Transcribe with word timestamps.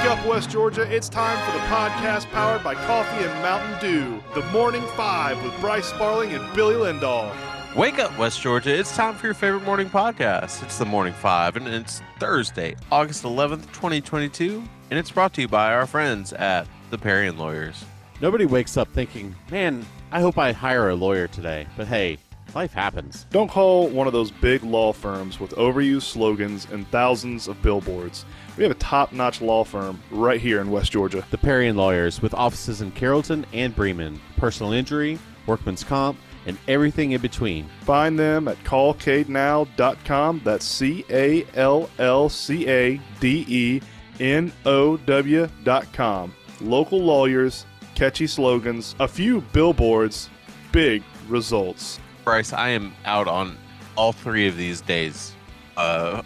Wake 0.00 0.18
up, 0.18 0.26
West 0.26 0.48
Georgia. 0.48 0.90
It's 0.90 1.10
time 1.10 1.36
for 1.44 1.52
the 1.58 1.64
podcast 1.66 2.30
powered 2.30 2.64
by 2.64 2.74
Coffee 2.74 3.22
and 3.22 3.42
Mountain 3.42 3.78
Dew. 3.80 4.22
The 4.34 4.40
Morning 4.48 4.80
Five 4.96 5.40
with 5.44 5.52
Bryce 5.60 5.84
Sparling 5.84 6.32
and 6.32 6.54
Billy 6.54 6.74
Lindahl. 6.74 7.30
Wake 7.76 7.98
up, 7.98 8.16
West 8.16 8.40
Georgia. 8.40 8.74
It's 8.74 8.96
time 8.96 9.14
for 9.14 9.26
your 9.26 9.34
favorite 9.34 9.62
morning 9.62 9.90
podcast. 9.90 10.62
It's 10.62 10.78
the 10.78 10.86
Morning 10.86 11.12
Five, 11.12 11.56
and 11.56 11.68
it's 11.68 12.00
Thursday, 12.18 12.76
August 12.90 13.24
11th, 13.24 13.66
2022. 13.74 14.64
And 14.88 14.98
it's 14.98 15.10
brought 15.10 15.34
to 15.34 15.42
you 15.42 15.48
by 15.48 15.74
our 15.74 15.86
friends 15.86 16.32
at 16.32 16.66
the 16.88 16.96
Parian 16.96 17.36
Lawyers. 17.36 17.84
Nobody 18.22 18.46
wakes 18.46 18.78
up 18.78 18.88
thinking, 18.94 19.34
man, 19.50 19.84
I 20.12 20.22
hope 20.22 20.38
I 20.38 20.52
hire 20.52 20.88
a 20.88 20.94
lawyer 20.94 21.28
today. 21.28 21.66
But 21.76 21.88
hey, 21.88 22.16
life 22.54 22.72
happens. 22.72 23.26
Don't 23.30 23.50
call 23.50 23.88
one 23.88 24.06
of 24.06 24.12
those 24.14 24.30
big 24.30 24.64
law 24.64 24.94
firms 24.94 25.38
with 25.38 25.50
overused 25.56 26.02
slogans 26.02 26.66
and 26.72 26.88
thousands 26.88 27.48
of 27.48 27.60
billboards. 27.62 28.24
We 28.60 28.64
have 28.64 28.72
a 28.72 28.78
top 28.78 29.12
notch 29.12 29.40
law 29.40 29.64
firm 29.64 30.02
right 30.10 30.38
here 30.38 30.60
in 30.60 30.70
West 30.70 30.92
Georgia. 30.92 31.24
The 31.30 31.38
Parian 31.38 31.76
Lawyers, 31.76 32.20
with 32.20 32.34
offices 32.34 32.82
in 32.82 32.90
Carrollton 32.90 33.46
and 33.54 33.74
Bremen, 33.74 34.20
personal 34.36 34.74
injury, 34.74 35.18
workman's 35.46 35.82
comp, 35.82 36.18
and 36.44 36.58
everything 36.68 37.12
in 37.12 37.22
between. 37.22 37.70
Find 37.84 38.18
them 38.18 38.48
at 38.48 38.62
callcadenow.com. 38.64 40.42
That's 40.44 40.66
C 40.66 41.06
A 41.08 41.46
L 41.54 41.88
L 41.98 42.28
C 42.28 42.68
A 42.68 43.00
D 43.18 43.46
E 43.48 43.80
N 44.20 44.52
O 44.66 44.98
W.com. 44.98 46.34
Local 46.60 47.00
lawyers, 47.00 47.64
catchy 47.94 48.26
slogans, 48.26 48.94
a 49.00 49.08
few 49.08 49.40
billboards, 49.54 50.28
big 50.70 51.02
results. 51.30 51.98
Bryce, 52.24 52.52
I 52.52 52.68
am 52.68 52.92
out 53.06 53.26
on 53.26 53.56
all 53.96 54.12
three 54.12 54.46
of 54.46 54.58
these 54.58 54.82
days 54.82 55.32
uh, 55.78 56.20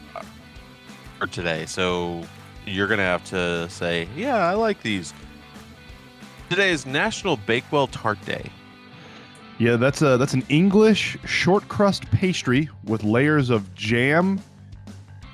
for 1.25 1.33
today. 1.33 1.67
So 1.67 2.23
you're 2.67 2.87
going 2.87 2.99
to 2.99 3.05
have 3.05 3.25
to 3.27 3.69
say, 3.71 4.09
yeah, 4.17 4.37
I 4.37 4.55
like 4.55 4.83
these. 4.83 5.15
Today 6.51 6.71
is 6.71 6.87
National 6.87 7.37
Bakewell 7.37 7.87
Tart 7.89 8.23
Day. 8.25 8.51
Yeah, 9.59 9.77
that's 9.77 10.03
a 10.03 10.17
that's 10.19 10.35
an 10.35 10.45
English 10.49 11.17
short 11.25 11.69
crust 11.69 12.11
pastry 12.11 12.69
with 12.85 13.05
layers 13.05 13.51
of 13.51 13.73
jam, 13.75 14.41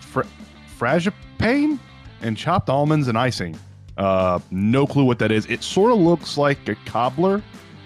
fr- 0.01 0.23
frangipane, 0.79 1.79
and 2.21 2.37
chopped 2.37 2.69
almonds 2.69 3.09
and 3.09 3.17
icing. 3.17 3.59
Uh, 3.97 4.39
no 4.51 4.87
clue 4.87 5.05
what 5.05 5.19
that 5.21 5.33
is. 5.33 5.47
It 5.47 5.63
sort 5.63 5.91
of 5.91 5.99
looks 5.99 6.37
like 6.37 6.69
a 6.69 6.75
cobbler 6.85 7.43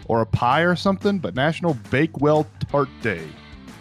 or 0.07 0.23
a 0.23 0.27
pie 0.27 0.63
or 0.63 0.75
something, 0.75 1.19
but 1.19 1.37
National 1.37 1.75
Bakewell 1.91 2.47
Tart 2.69 2.89
Day. 3.01 3.27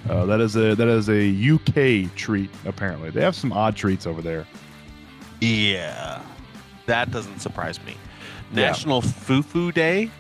Uh, 0.10 0.26
that 0.26 0.42
is 0.42 0.56
a 0.56 0.76
that 0.76 0.88
is 0.88 1.10
a 1.10 1.54
UK 1.54 2.14
treat. 2.16 2.50
Apparently, 2.66 3.10
they 3.10 3.22
have 3.22 3.36
some 3.36 3.54
odd 3.54 3.76
treats 3.76 4.06
over 4.06 4.22
there. 4.22 4.46
Yeah, 5.40 6.22
that 6.86 7.12
doesn't 7.12 7.40
surprise 7.40 7.82
me. 7.84 7.96
Yeah. 8.54 8.68
National 8.68 9.02
Fufu 9.02 9.74
Day. 9.74 10.12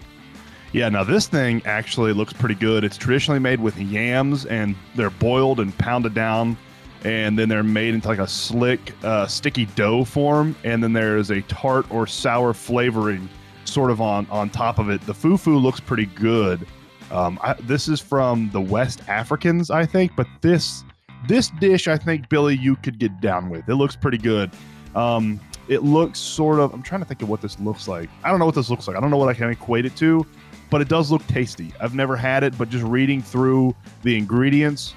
Yeah, 0.72 0.90
now 0.90 1.04
this 1.04 1.28
thing 1.28 1.62
actually 1.66 2.14
looks 2.14 2.34
pretty 2.34 2.56
good. 2.56 2.84
It's 2.84 2.98
traditionally 2.98 3.40
made 3.40 3.60
with 3.60 3.78
yams, 3.78 4.46
and 4.46 4.76
they're 4.96 5.12
boiled 5.12 5.60
and 5.60 5.78
pounded 5.78 6.16
down, 6.16 6.58
and 7.04 7.38
then 7.38 7.48
they're 7.48 7.62
made 7.62 7.94
into 7.94 8.08
like 8.08 8.20
a 8.20 8.28
slick, 8.28 8.94
uh, 9.04 9.28
sticky 9.28 9.66
dough 9.76 10.04
form, 10.04 10.56
and 10.64 10.84
then 10.84 10.94
there's 10.94 11.30
a 11.30 11.42
tart 11.44 11.86
or 11.92 12.08
sour 12.08 12.54
flavoring 12.54 13.30
sort 13.66 13.92
of 13.92 14.02
on 14.02 14.26
on 14.32 14.50
top 14.50 14.80
of 14.80 14.90
it. 14.90 15.02
The 15.02 15.14
fufu 15.14 15.62
looks 15.62 15.80
pretty 15.80 16.08
good. 16.08 16.66
Um, 17.12 17.40
I, 17.42 17.54
this 17.54 17.88
is 17.88 18.00
from 18.00 18.50
the 18.52 18.62
West 18.62 19.02
Africans, 19.08 19.70
I 19.70 19.86
think, 19.86 20.16
but 20.16 20.28
this 20.42 20.84
this 21.28 21.50
dish, 21.60 21.88
I 21.88 21.98
think 21.98 22.28
Billy, 22.30 22.58
you 22.58 22.76
could 22.76 23.00
get 23.00 23.22
down 23.22 23.50
with. 23.50 23.68
It 23.70 23.76
looks 23.76 23.96
pretty 23.96 24.18
good. 24.18 24.52
Um, 24.96 25.40
it 25.68 25.84
looks 25.84 26.20
sort 26.20 26.60
of. 26.60 26.74
I'm 26.74 26.84
trying 26.84 27.02
to 27.02 27.08
think 27.08 27.22
of 27.22 27.30
what 27.30 27.42
this 27.42 27.60
looks 27.60 27.88
like. 27.88 28.10
I 28.24 28.30
don't 28.30 28.40
know 28.40 28.46
what 28.46 28.56
this 28.56 28.70
looks 28.70 28.88
like. 28.88 28.98
I 28.98 29.00
don't 29.00 29.10
know 29.10 29.18
what 29.18 29.30
I 29.30 29.34
can 29.34 29.50
equate 29.50 29.86
it 29.86 29.96
to, 29.98 30.26
but 30.70 30.82
it 30.82 30.90
does 30.90 31.12
look 31.12 31.26
tasty. 31.28 31.74
I've 31.80 31.96
never 31.96 32.16
had 32.16 32.44
it, 32.44 32.58
but 32.58 32.70
just 32.70 32.84
reading 32.84 33.22
through 33.22 33.76
the 34.02 34.18
ingredients, 34.18 34.94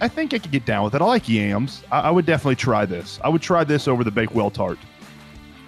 I 0.00 0.08
think 0.08 0.34
I 0.34 0.38
could 0.38 0.50
get 0.50 0.66
down 0.66 0.84
with 0.84 0.94
it. 0.94 1.00
I 1.00 1.06
like 1.06 1.28
yams. 1.28 1.82
I, 1.90 2.00
I 2.00 2.10
would 2.10 2.26
definitely 2.26 2.56
try 2.56 2.84
this. 2.84 3.18
I 3.24 3.28
would 3.28 3.42
try 3.42 3.64
this 3.64 3.88
over 3.88 4.04
the 4.04 4.10
Bakewell 4.10 4.50
tart. 4.50 4.78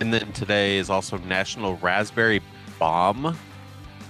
And 0.00 0.12
then 0.12 0.33
today 0.33 0.77
is 0.77 0.91
also 0.91 1.19
National 1.19 1.77
Raspberry 1.77 2.43
Bomb 2.78 3.37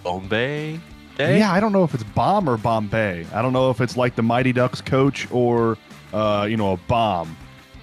Bombay 0.03 0.81
Yeah, 1.19 1.53
I 1.53 1.61
don't 1.61 1.73
know 1.73 1.85
if 1.85 1.95
it's 1.95 2.03
bomb 2.03 2.49
or 2.49 2.57
Bombay. 2.57 3.27
I 3.33 3.43
don't 3.43 3.53
know 3.53 3.71
if 3.71 3.81
it's 3.81 3.97
like 3.97 4.17
the 4.17 4.23
Mighty 4.23 4.53
Ducks 4.53 4.81
coach 4.81 5.31
or 5.31 5.79
uh, 6.13 6.47
you 6.49 6.57
know 6.57 6.73
a 6.73 6.77
bomb. 6.77 7.37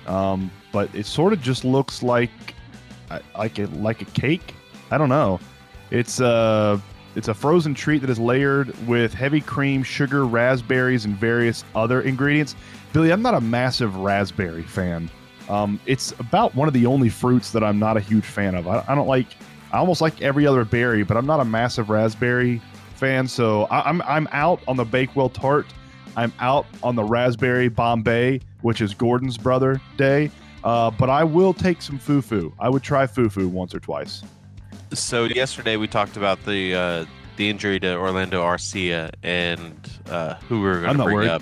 Um, 0.07 0.51
but 0.71 0.93
it 0.95 1.05
sort 1.05 1.33
of 1.33 1.41
just 1.41 1.63
looks 1.63 2.03
like 2.03 2.31
uh, 3.09 3.19
like 3.37 3.59
a 3.59 3.65
like 3.67 4.01
a 4.01 4.05
cake. 4.05 4.53
I 4.89 4.97
don't 4.97 5.09
know. 5.09 5.39
It's 5.91 6.19
a 6.19 6.81
it's 7.15 7.27
a 7.27 7.33
frozen 7.33 7.73
treat 7.73 7.99
that 7.99 8.09
is 8.09 8.19
layered 8.19 8.75
with 8.87 9.13
heavy 9.13 9.41
cream, 9.41 9.83
sugar, 9.83 10.25
raspberries, 10.25 11.05
and 11.05 11.15
various 11.15 11.63
other 11.75 12.01
ingredients. 12.01 12.55
Billy, 12.93 13.11
I'm 13.11 13.21
not 13.21 13.33
a 13.33 13.41
massive 13.41 13.95
raspberry 13.97 14.63
fan. 14.63 15.09
Um, 15.49 15.79
it's 15.85 16.13
about 16.19 16.55
one 16.55 16.67
of 16.67 16.73
the 16.73 16.85
only 16.85 17.09
fruits 17.09 17.51
that 17.51 17.63
I'm 17.63 17.79
not 17.79 17.97
a 17.97 17.99
huge 17.99 18.25
fan 18.25 18.55
of. 18.55 18.67
I, 18.67 18.83
I 18.87 18.95
don't 18.95 19.07
like. 19.07 19.27
I 19.73 19.77
almost 19.77 20.01
like 20.01 20.21
every 20.21 20.45
other 20.45 20.65
berry, 20.65 21.03
but 21.03 21.15
I'm 21.15 21.25
not 21.25 21.39
a 21.39 21.45
massive 21.45 21.89
raspberry 21.89 22.61
fan. 23.01 23.27
So 23.27 23.63
I, 23.65 23.89
I'm 23.89 24.01
I'm 24.03 24.27
out 24.31 24.61
on 24.67 24.77
the 24.77 24.85
Bakewell 24.85 25.29
tart. 25.29 25.65
I'm 26.15 26.31
out 26.39 26.67
on 26.83 26.95
the 26.95 27.03
raspberry 27.03 27.67
Bombay, 27.67 28.41
which 28.61 28.79
is 28.79 28.93
Gordon's 28.93 29.37
brother 29.37 29.81
day. 29.97 30.29
Uh, 30.63 30.91
but 30.91 31.09
I 31.09 31.23
will 31.23 31.53
take 31.53 31.81
some 31.81 31.97
fufu. 31.97 32.53
I 32.59 32.69
would 32.69 32.83
try 32.83 33.07
fufu 33.07 33.47
once 33.49 33.73
or 33.73 33.79
twice. 33.79 34.21
So 34.93 35.23
yesterday 35.23 35.75
we 35.77 35.87
talked 35.87 36.15
about 36.17 36.43
the 36.45 36.75
uh, 36.75 37.05
the 37.37 37.49
injury 37.49 37.79
to 37.79 37.95
Orlando 37.95 38.43
Arcia 38.43 39.09
and 39.23 39.73
uh, 40.09 40.35
who 40.47 40.57
we 40.61 40.67
were 40.67 40.75
going 40.81 40.89
I'm 40.89 40.93
to 40.93 40.97
not 40.99 41.03
bring 41.05 41.15
worried. 41.15 41.29
up 41.29 41.41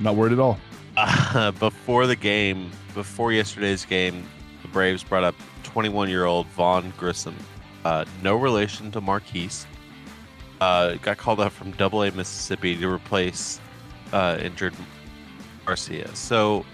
Not 0.00 0.16
worried 0.16 0.32
at 0.34 0.38
all. 0.38 0.58
uh, 0.98 1.50
before 1.58 2.06
the 2.06 2.16
game. 2.16 2.70
Before 2.92 3.32
yesterday's 3.32 3.84
game, 3.84 4.28
the 4.62 4.68
Braves 4.68 5.04
brought 5.04 5.22
up 5.24 5.36
21 5.62 6.10
year 6.10 6.24
old 6.24 6.46
Vaughn 6.48 6.92
Grissom, 6.98 7.36
uh, 7.84 8.04
no 8.22 8.34
relation 8.34 8.90
to 8.90 9.00
Marquis. 9.00 9.50
Uh, 10.60 10.94
got 10.96 11.16
called 11.16 11.40
up 11.40 11.52
from 11.52 11.70
Double 11.72 12.02
A 12.02 12.10
Mississippi 12.12 12.76
to 12.76 12.88
replace 12.90 13.60
uh, 14.12 14.38
injured 14.42 14.74
Garcia. 15.64 16.14
So 16.14 16.66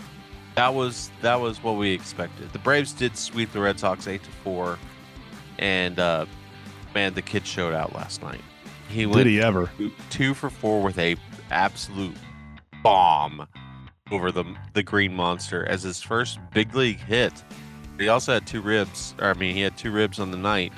that 0.57 0.75
was 0.75 1.11
that 1.23 1.41
was 1.41 1.63
what 1.63 1.77
we 1.77 1.91
expected. 1.93 2.53
The 2.53 2.59
Braves 2.59 2.93
did 2.93 3.17
sweep 3.17 3.53
the 3.53 3.61
Red 3.61 3.79
Sox 3.79 4.09
eight 4.09 4.23
to 4.25 4.31
four, 4.31 4.79
and 5.59 5.99
uh, 5.99 6.27
man, 6.95 7.15
the 7.15 7.23
kid 7.23 7.47
showed 7.47 7.75
out 7.75 7.95
last 7.95 8.23
night. 8.23 8.41
He 8.89 9.07
went 9.07 9.19
Did 9.19 9.27
he 9.27 9.41
ever? 9.41 9.71
two- 9.79 9.93
two 10.11 10.35
for 10.35 10.51
four 10.51 10.83
with 10.83 10.99
a 10.99 11.17
absolute 11.51 12.17
bomb 12.83 13.47
over 14.11 14.33
the 14.33 14.45
the 14.73 14.83
Green 14.83 15.15
Monster 15.15 15.65
as 15.67 15.83
his 15.83 16.01
first 16.03 16.39
big 16.53 16.75
league 16.75 16.99
hit. 17.01 17.45
He 17.99 18.09
also 18.09 18.35
had 18.35 18.47
two 18.47 18.63
ribs. 18.63 19.15
Or 19.21 19.31
I 19.31 19.35
mean, 19.35 19.55
he 19.55 19.61
had 19.61 19.77
two 19.77 19.91
ribs 19.91 20.19
on 20.19 20.31
the 20.31 20.37
night. 20.37 20.73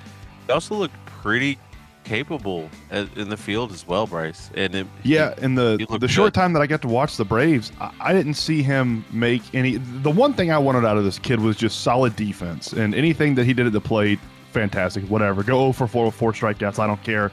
He 0.47 0.53
also 0.53 0.75
looked 0.75 0.95
pretty 1.07 1.59
capable 2.09 2.71
in 2.91 3.29
the 3.29 3.37
field 3.37 3.71
as 3.71 3.87
well, 3.87 4.07
Bryce. 4.07 4.51
And 4.55 4.75
it, 4.75 4.87
Yeah, 5.03 5.35
in 5.39 5.55
the 5.55 5.77
he 5.79 5.99
the 5.99 6.09
short 6.09 6.33
time 6.33 6.53
that 6.55 6.61
I 6.61 6.67
got 6.67 6.81
to 6.83 6.89
watch 6.89 7.17
the 7.17 7.25
Braves, 7.25 7.71
I, 7.81 7.93
I 8.01 8.13
didn't 8.13 8.35
see 8.35 8.63
him 8.63 9.05
make 9.13 9.43
any. 9.55 9.77
The 9.77 10.11
one 10.11 10.33
thing 10.33 10.51
I 10.51 10.59
wanted 10.59 10.85
out 10.85 10.97
of 10.97 11.05
this 11.05 11.19
kid 11.19 11.41
was 11.41 11.57
just 11.57 11.83
solid 11.83 12.17
defense, 12.17 12.73
and 12.73 12.95
anything 12.95 13.35
that 13.35 13.45
he 13.45 13.53
did 13.53 13.67
at 13.67 13.73
the 13.73 13.81
plate, 13.81 14.19
fantastic. 14.53 15.05
Whatever, 15.05 15.43
go 15.43 15.59
0 15.59 15.73
for 15.73 15.87
four 15.87 16.07
with 16.07 16.15
four 16.15 16.33
strikeouts. 16.33 16.79
I 16.79 16.87
don't 16.87 17.03
care. 17.03 17.31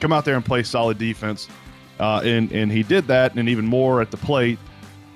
Come 0.00 0.12
out 0.12 0.24
there 0.24 0.36
and 0.36 0.44
play 0.44 0.62
solid 0.64 0.98
defense, 0.98 1.48
uh, 2.00 2.20
and 2.24 2.50
and 2.52 2.72
he 2.72 2.82
did 2.82 3.06
that, 3.06 3.34
and 3.36 3.48
even 3.48 3.66
more 3.66 4.00
at 4.02 4.10
the 4.10 4.18
plate. 4.18 4.58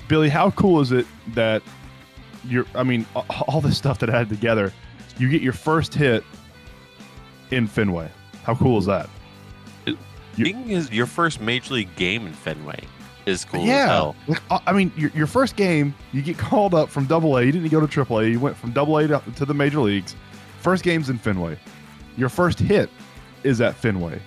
Billy, 0.08 0.28
how 0.28 0.50
cool 0.52 0.80
is 0.80 0.92
it 0.92 1.06
that 1.34 1.62
you're? 2.44 2.66
I 2.74 2.84
mean, 2.84 3.04
all 3.48 3.60
this 3.60 3.76
stuff 3.76 3.98
that 3.98 4.10
added 4.10 4.28
together, 4.28 4.72
you 5.18 5.28
get 5.28 5.42
your 5.42 5.52
first 5.52 5.92
hit 5.92 6.24
in 7.50 7.66
Fenway. 7.66 8.08
How 8.44 8.54
cool 8.54 8.78
is 8.78 8.86
that? 8.86 9.08
Being 10.36 10.64
his 10.64 10.90
your 10.90 11.06
first 11.06 11.40
major 11.40 11.74
league 11.74 11.94
game 11.94 12.26
in 12.26 12.32
Fenway 12.32 12.84
is 13.26 13.44
cool 13.44 13.60
as 13.60 13.66
yeah. 13.66 13.86
hell. 13.86 14.16
I 14.50 14.60
I 14.68 14.72
mean, 14.72 14.90
your, 14.96 15.10
your 15.10 15.26
first 15.26 15.56
game, 15.56 15.94
you 16.12 16.22
get 16.22 16.38
called 16.50 16.74
up 16.74 16.88
from 16.88 17.06
Double 17.06 17.36
A. 17.36 17.44
You 17.44 17.52
didn't 17.52 17.68
go 17.68 17.80
to 17.80 17.86
Triple 17.86 18.20
A. 18.20 18.26
You 18.26 18.40
went 18.40 18.56
from 18.56 18.72
Double 18.72 18.98
A 18.98 19.06
to, 19.08 19.22
to 19.36 19.44
the 19.44 19.54
major 19.54 19.80
leagues. 19.80 20.16
First 20.60 20.84
game's 20.84 21.10
in 21.10 21.18
Fenway. 21.18 21.58
Your 22.16 22.28
first 22.28 22.58
hit 22.58 22.88
is 23.42 23.60
at 23.60 23.74
Fenway. 23.74 24.20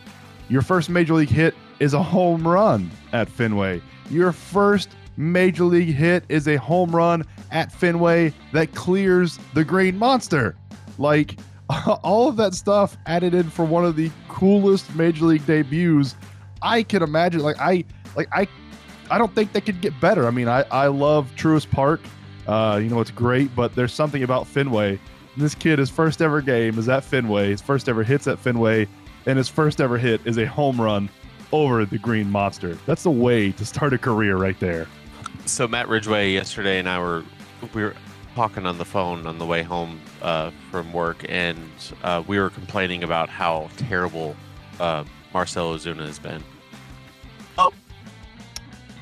Your 0.49 0.61
first 0.61 0.89
major 0.89 1.13
league 1.13 1.29
hit 1.29 1.55
is 1.79 1.93
a 1.93 2.03
home 2.03 2.47
run 2.47 2.91
at 3.13 3.29
Fenway. 3.29 3.81
Your 4.09 4.31
first 4.31 4.89
major 5.17 5.63
league 5.63 5.93
hit 5.93 6.23
is 6.29 6.47
a 6.47 6.57
home 6.57 6.95
run 6.95 7.23
at 7.51 7.71
Fenway 7.71 8.33
that 8.53 8.75
clears 8.75 9.39
the 9.53 9.63
Green 9.63 9.97
Monster. 9.97 10.55
Like 10.97 11.37
all 12.03 12.27
of 12.27 12.37
that 12.37 12.53
stuff 12.53 12.97
added 13.05 13.33
in 13.33 13.49
for 13.49 13.65
one 13.65 13.85
of 13.85 13.95
the 13.95 14.11
coolest 14.27 14.93
major 14.95 15.25
league 15.25 15.45
debuts 15.45 16.15
I 16.61 16.83
can 16.83 17.03
imagine. 17.03 17.41
Like 17.41 17.59
I, 17.59 17.85
like 18.15 18.27
I, 18.33 18.47
I 19.09 19.17
don't 19.17 19.33
think 19.33 19.53
they 19.53 19.61
could 19.61 19.81
get 19.81 19.99
better. 19.99 20.27
I 20.27 20.31
mean, 20.31 20.47
I 20.47 20.61
I 20.71 20.87
love 20.87 21.31
Truist 21.35 21.69
Park. 21.69 22.01
Uh, 22.47 22.79
you 22.81 22.89
know, 22.89 22.99
it's 22.99 23.11
great, 23.11 23.55
but 23.55 23.73
there's 23.75 23.93
something 23.93 24.21
about 24.21 24.45
Fenway 24.45 24.99
This 25.35 25.55
kid, 25.55 25.79
his 25.79 25.89
first 25.89 26.21
ever 26.21 26.41
game 26.41 26.77
is 26.77 26.87
at 26.87 27.03
Fenway. 27.03 27.49
His 27.49 27.61
first 27.61 27.89
ever 27.89 28.03
hits 28.03 28.27
at 28.27 28.37
Fenway, 28.37 28.87
and 29.25 29.37
his 29.37 29.49
first 29.49 29.81
ever 29.81 29.97
hit 29.97 30.21
is 30.25 30.37
a 30.37 30.45
home 30.45 30.79
run 30.79 31.09
over 31.51 31.85
the 31.85 31.97
Green 31.97 32.29
Monster. 32.29 32.77
That's 32.85 33.03
the 33.03 33.11
way 33.11 33.51
to 33.53 33.65
start 33.65 33.93
a 33.93 33.97
career 33.97 34.37
right 34.37 34.59
there. 34.59 34.87
So 35.45 35.67
Matt 35.67 35.87
Ridgway 35.87 36.31
yesterday 36.31 36.79
and 36.79 36.89
I 36.89 36.99
were 36.99 37.23
we 37.73 37.83
were 37.83 37.95
talking 38.35 38.65
on 38.65 38.77
the 38.77 38.85
phone 38.85 39.25
on 39.25 39.39
the 39.39 39.45
way 39.45 39.63
home 39.63 39.99
uh, 40.21 40.51
from 40.69 40.91
work, 40.93 41.25
and 41.29 41.57
uh, 42.03 42.21
we 42.27 42.37
were 42.37 42.49
complaining 42.49 43.03
about 43.03 43.29
how 43.29 43.69
terrible 43.77 44.35
uh, 44.79 45.03
Marcelo 45.33 45.75
Ozuna 45.75 46.05
has 46.05 46.19
been. 46.19 46.43
Oh, 47.57 47.71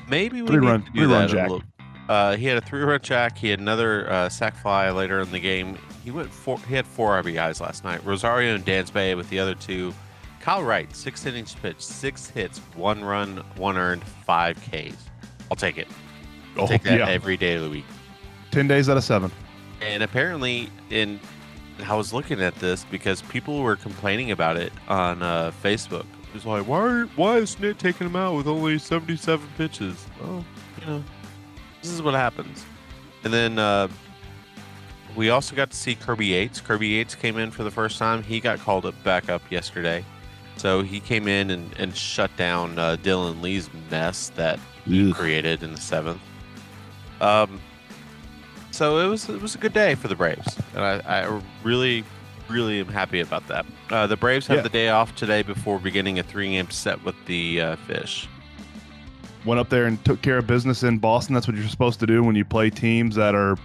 maybe 0.08 0.40
we 0.42 0.48
Three 0.48 0.60
need 0.60 0.66
run- 0.66 0.82
to 0.84 0.90
three 0.92 1.00
do 1.00 1.10
run 1.12 1.20
that 1.22 1.30
a 1.30 1.32
jack. 1.32 1.50
little. 1.50 1.66
Uh, 2.08 2.36
he 2.36 2.44
had 2.46 2.58
a 2.58 2.60
three-run 2.60 3.00
jack. 3.02 3.38
He 3.38 3.48
had 3.48 3.60
another 3.60 4.10
uh, 4.10 4.28
sac 4.28 4.54
fly 4.58 4.90
later 4.90 5.20
in 5.20 5.30
the 5.32 5.40
game. 5.40 5.78
He 6.04 6.10
went 6.10 6.30
four. 6.30 6.58
He 6.68 6.74
had 6.74 6.86
four 6.86 7.22
RBIs 7.22 7.60
last 7.62 7.82
night. 7.82 8.04
Rosario 8.04 8.54
and 8.54 8.64
Dansby 8.64 9.16
with 9.16 9.28
the 9.30 9.38
other 9.38 9.54
two. 9.54 9.94
Kyle 10.38 10.62
Wright, 10.62 10.94
six 10.94 11.24
innings 11.24 11.54
pitched, 11.54 11.80
six 11.80 12.28
hits, 12.28 12.58
one 12.76 13.02
run, 13.02 13.38
one 13.56 13.78
earned, 13.78 14.04
five 14.04 14.58
Ks. 14.70 14.94
I'll 15.50 15.56
take 15.56 15.78
it. 15.78 15.88
I'll 16.58 16.64
Oh, 16.64 16.66
take 16.66 16.82
that 16.82 16.98
yeah. 16.98 17.08
every 17.08 17.38
day 17.38 17.54
of 17.54 17.62
the 17.62 17.70
week. 17.70 17.86
10 18.54 18.68
days 18.68 18.88
out 18.88 18.96
of 18.96 19.02
seven. 19.02 19.32
And 19.80 20.04
apparently, 20.04 20.70
in 20.90 21.18
I 21.88 21.96
was 21.96 22.12
looking 22.12 22.40
at 22.40 22.54
this 22.54 22.84
because 22.84 23.20
people 23.22 23.62
were 23.62 23.74
complaining 23.74 24.30
about 24.30 24.56
it 24.56 24.72
on 24.86 25.24
uh, 25.24 25.50
Facebook. 25.60 26.06
It 26.28 26.34
was 26.34 26.46
like, 26.46 26.66
why 26.68 27.02
why 27.16 27.38
is 27.38 27.56
Snit 27.56 27.78
taking 27.78 28.06
him 28.06 28.14
out 28.14 28.36
with 28.36 28.46
only 28.46 28.78
77 28.78 29.44
pitches? 29.58 30.06
Well, 30.20 30.44
you 30.80 30.86
know, 30.86 31.04
this 31.82 31.90
is 31.90 32.00
what 32.00 32.14
happens. 32.14 32.64
And 33.24 33.32
then 33.32 33.58
uh, 33.58 33.88
we 35.16 35.30
also 35.30 35.56
got 35.56 35.70
to 35.72 35.76
see 35.76 35.96
Kirby 35.96 36.26
Yates. 36.26 36.60
Kirby 36.60 36.86
Yates 36.86 37.16
came 37.16 37.38
in 37.38 37.50
for 37.50 37.64
the 37.64 37.72
first 37.72 37.98
time. 37.98 38.22
He 38.22 38.38
got 38.38 38.60
called 38.60 38.86
up 38.86 38.94
back 39.02 39.28
up 39.28 39.42
yesterday. 39.50 40.04
So 40.58 40.82
he 40.82 41.00
came 41.00 41.26
in 41.26 41.50
and, 41.50 41.76
and 41.76 41.96
shut 41.96 42.30
down 42.36 42.78
uh, 42.78 42.98
Dylan 43.02 43.42
Lee's 43.42 43.68
mess 43.90 44.28
that 44.36 44.60
Ugh. 44.86 45.12
created 45.12 45.64
in 45.64 45.72
the 45.72 45.80
seventh. 45.80 46.20
Um, 47.20 47.60
so 48.74 48.98
it 48.98 49.08
was 49.08 49.28
it 49.28 49.40
was 49.40 49.54
a 49.54 49.58
good 49.58 49.72
day 49.72 49.94
for 49.94 50.08
the 50.08 50.16
Braves, 50.16 50.56
and 50.74 50.84
I, 50.84 51.00
I 51.06 51.40
really 51.62 52.04
really 52.48 52.80
am 52.80 52.88
happy 52.88 53.20
about 53.20 53.46
that. 53.48 53.64
Uh, 53.90 54.06
the 54.06 54.16
Braves 54.16 54.46
have 54.48 54.58
Yeah. 54.58 54.62
the 54.62 54.68
day 54.68 54.88
off 54.88 55.14
today 55.14 55.42
before 55.42 55.78
beginning 55.78 56.18
a 56.18 56.22
three 56.22 56.50
game 56.50 56.70
set 56.70 57.02
with 57.04 57.14
the 57.26 57.60
uh, 57.60 57.76
Fish. 57.76 58.28
Went 59.44 59.60
up 59.60 59.68
there 59.68 59.86
and 59.86 60.02
took 60.04 60.22
care 60.22 60.38
of 60.38 60.46
business 60.46 60.82
in 60.82 60.98
Boston. 60.98 61.34
That's 61.34 61.46
what 61.46 61.56
you're 61.56 61.68
supposed 61.68 62.00
to 62.00 62.06
do 62.06 62.22
when 62.22 62.34
you 62.34 62.44
play 62.44 62.68
teams 62.70 63.14
that 63.14 63.34
are 63.34 63.56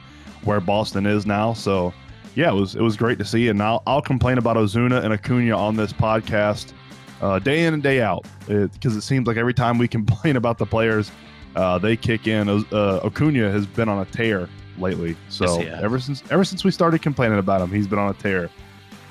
where 0.43 0.59
Boston 0.59 1.05
is 1.05 1.25
now. 1.25 1.53
So, 1.53 1.93
yeah, 2.35 2.51
it 2.51 2.55
was 2.55 2.75
it 2.75 2.81
was 2.81 2.95
great 2.95 3.17
to 3.17 3.25
see. 3.25 3.47
And 3.49 3.61
I'll, 3.63 3.81
I'll 3.87 4.01
complain 4.01 4.37
about 4.37 4.57
Ozuna 4.57 5.03
and 5.03 5.13
Acuna 5.13 5.57
on 5.57 5.75
this 5.75 5.91
podcast 5.91 6.73
uh, 7.21 7.39
day 7.39 7.65
in 7.65 7.73
and 7.73 7.81
day 7.83 8.01
out 8.01 8.25
because 8.47 8.95
it, 8.95 9.01
seems 9.01 9.27
like 9.27 9.37
every 9.37 9.53
time 9.53 9.77
we 9.77 9.87
complain 9.97 10.35
about 10.35 10.57
the 10.57 10.65
players, 10.65 11.11
uh, 11.55 11.77
they 11.77 11.97
kick 11.97 12.27
in. 12.27 12.47
Uh, 12.49 12.99
Acuna 13.03 13.51
has 13.51 13.65
been 13.65 13.89
on 13.89 13.99
a 13.99 14.05
tear 14.05 14.47
lately. 14.79 15.15
So 15.29 15.61
Yes, 15.61 15.81
ever 15.83 15.99
since 15.99 16.23
ever 16.29 16.43
since 16.43 16.63
we 16.63 16.71
started 16.71 17.01
complaining 17.01 17.39
about 17.39 17.61
him, 17.61 17.71
he's 17.71 17.87
been 17.87 17.99
on 17.99 18.09
a 18.09 18.13
tear. 18.13 18.49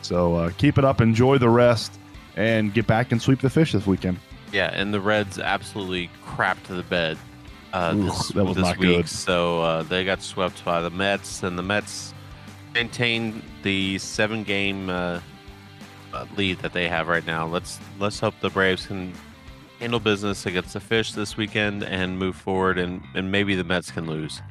So 0.02 0.34
uh, 0.34 0.50
keep 0.58 0.78
it 0.78 0.84
up, 0.84 1.00
enjoy 1.00 1.38
the 1.38 1.48
rest, 1.48 1.98
and 2.36 2.72
get 2.72 2.86
back 2.86 3.12
and 3.12 3.20
sweep 3.20 3.40
the 3.40 3.50
fish 3.50 3.72
this 3.72 3.86
weekend. 3.86 4.18
Yeah, 4.52 4.70
and 4.72 4.94
the 4.94 5.00
Reds 5.00 5.38
absolutely 5.38 6.10
crapped 6.24 6.64
to 6.64 6.74
the 6.74 6.82
bed 6.84 7.18
uh, 7.72 7.92
Ooh, 7.94 8.04
this, 8.04 8.28
that 8.28 8.44
was 8.44 8.56
this 8.56 8.64
not 8.64 8.78
week. 8.78 8.96
good. 8.96 9.08
So 9.08 9.62
uh, 9.62 9.82
they 9.82 10.04
got 10.04 10.22
swept 10.22 10.64
by 10.64 10.80
the 10.80 10.90
Mets, 10.90 11.42
and 11.42 11.58
the 11.58 11.62
Mets 11.62 12.14
maintain 12.74 13.42
the 13.62 13.98
seven 13.98 14.42
game 14.44 14.88
uh, 14.88 15.20
uh, 16.14 16.26
lead 16.36 16.58
that 16.60 16.72
they 16.72 16.88
have 16.88 17.08
right 17.08 17.26
now. 17.26 17.46
Let's 17.46 17.78
let's 17.98 18.18
hope 18.18 18.34
the 18.40 18.50
Braves 18.50 18.86
can 18.86 19.12
handle 19.80 20.00
business 20.00 20.46
against 20.46 20.72
the 20.72 20.80
Fish 20.80 21.12
this 21.12 21.36
weekend 21.36 21.84
and 21.84 22.18
move 22.18 22.36
forward, 22.36 22.78
and, 22.78 23.02
and 23.14 23.30
maybe 23.30 23.54
the 23.54 23.64
Mets 23.64 23.90
can 23.90 24.06
lose. 24.06 24.42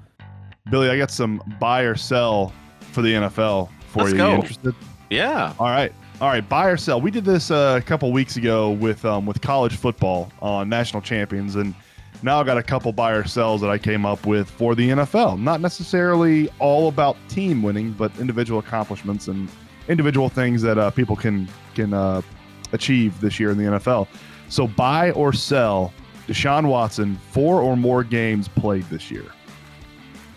Billy, 0.69 0.89
I 0.89 0.97
got 0.97 1.11
some 1.11 1.41
buy 1.59 1.81
or 1.81 1.95
sell 1.95 2.53
for 2.91 3.01
the 3.01 3.13
NFL 3.13 3.69
for 3.87 3.99
Let's 3.99 4.11
you. 4.11 4.17
go. 4.17 4.29
You 4.29 4.35
interested? 4.35 4.75
Yeah. 5.09 5.53
All 5.59 5.67
right. 5.67 5.93
All 6.19 6.29
right, 6.29 6.47
buy 6.47 6.65
or 6.65 6.77
sell. 6.77 6.99
We 6.99 7.11
did 7.11 7.25
this 7.25 7.51
uh, 7.51 7.79
a 7.79 7.85
couple 7.85 8.11
weeks 8.11 8.37
ago 8.37 8.71
with 8.71 9.05
um, 9.05 9.27
with 9.27 9.39
college 9.41 9.75
football 9.75 10.31
on 10.41 10.67
National 10.67 10.99
Champions, 10.99 11.55
and 11.55 11.75
now 12.23 12.41
I 12.41 12.43
got 12.43 12.57
a 12.57 12.63
couple 12.63 12.91
buy 12.91 13.11
or 13.11 13.23
sells 13.23 13.61
that 13.61 13.69
I 13.69 13.77
came 13.77 14.03
up 14.03 14.25
with 14.25 14.49
for 14.49 14.73
the 14.73 14.89
NFL. 14.89 15.39
Not 15.39 15.61
necessarily 15.61 16.49
all 16.57 16.87
about 16.87 17.17
team 17.29 17.61
winning, 17.61 17.91
but 17.91 18.17
individual 18.19 18.59
accomplishments 18.59 19.27
and 19.27 19.47
individual 19.87 20.27
things 20.27 20.63
that 20.63 20.79
uh, 20.79 20.89
people 20.89 21.15
can 21.15 21.47
can 21.75 21.93
uh, 21.93 22.23
achieve 22.71 23.19
this 23.21 23.39
year 23.39 23.51
in 23.51 23.57
the 23.59 23.65
NFL. 23.65 24.07
So 24.49 24.67
buy 24.67 25.11
or 25.11 25.33
sell 25.33 25.93
Deshaun 26.27 26.67
Watson 26.67 27.15
four 27.29 27.61
or 27.61 27.77
more 27.77 28.03
games 28.03 28.47
played 28.47 28.85
this 28.85 29.11
year. 29.11 29.25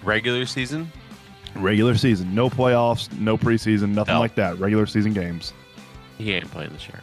Regular 0.02 0.46
season. 0.46 0.90
Regular 1.56 1.96
season, 1.96 2.34
no 2.34 2.48
playoffs, 2.48 3.10
no 3.18 3.36
preseason, 3.36 3.88
nothing 3.90 4.14
No. 4.14 4.20
like 4.20 4.34
that. 4.36 4.58
Regular 4.58 4.86
season 4.86 5.12
games. 5.12 5.52
He 6.18 6.32
ain't 6.32 6.50
playing 6.50 6.70
this 6.72 6.86
year. 6.86 7.00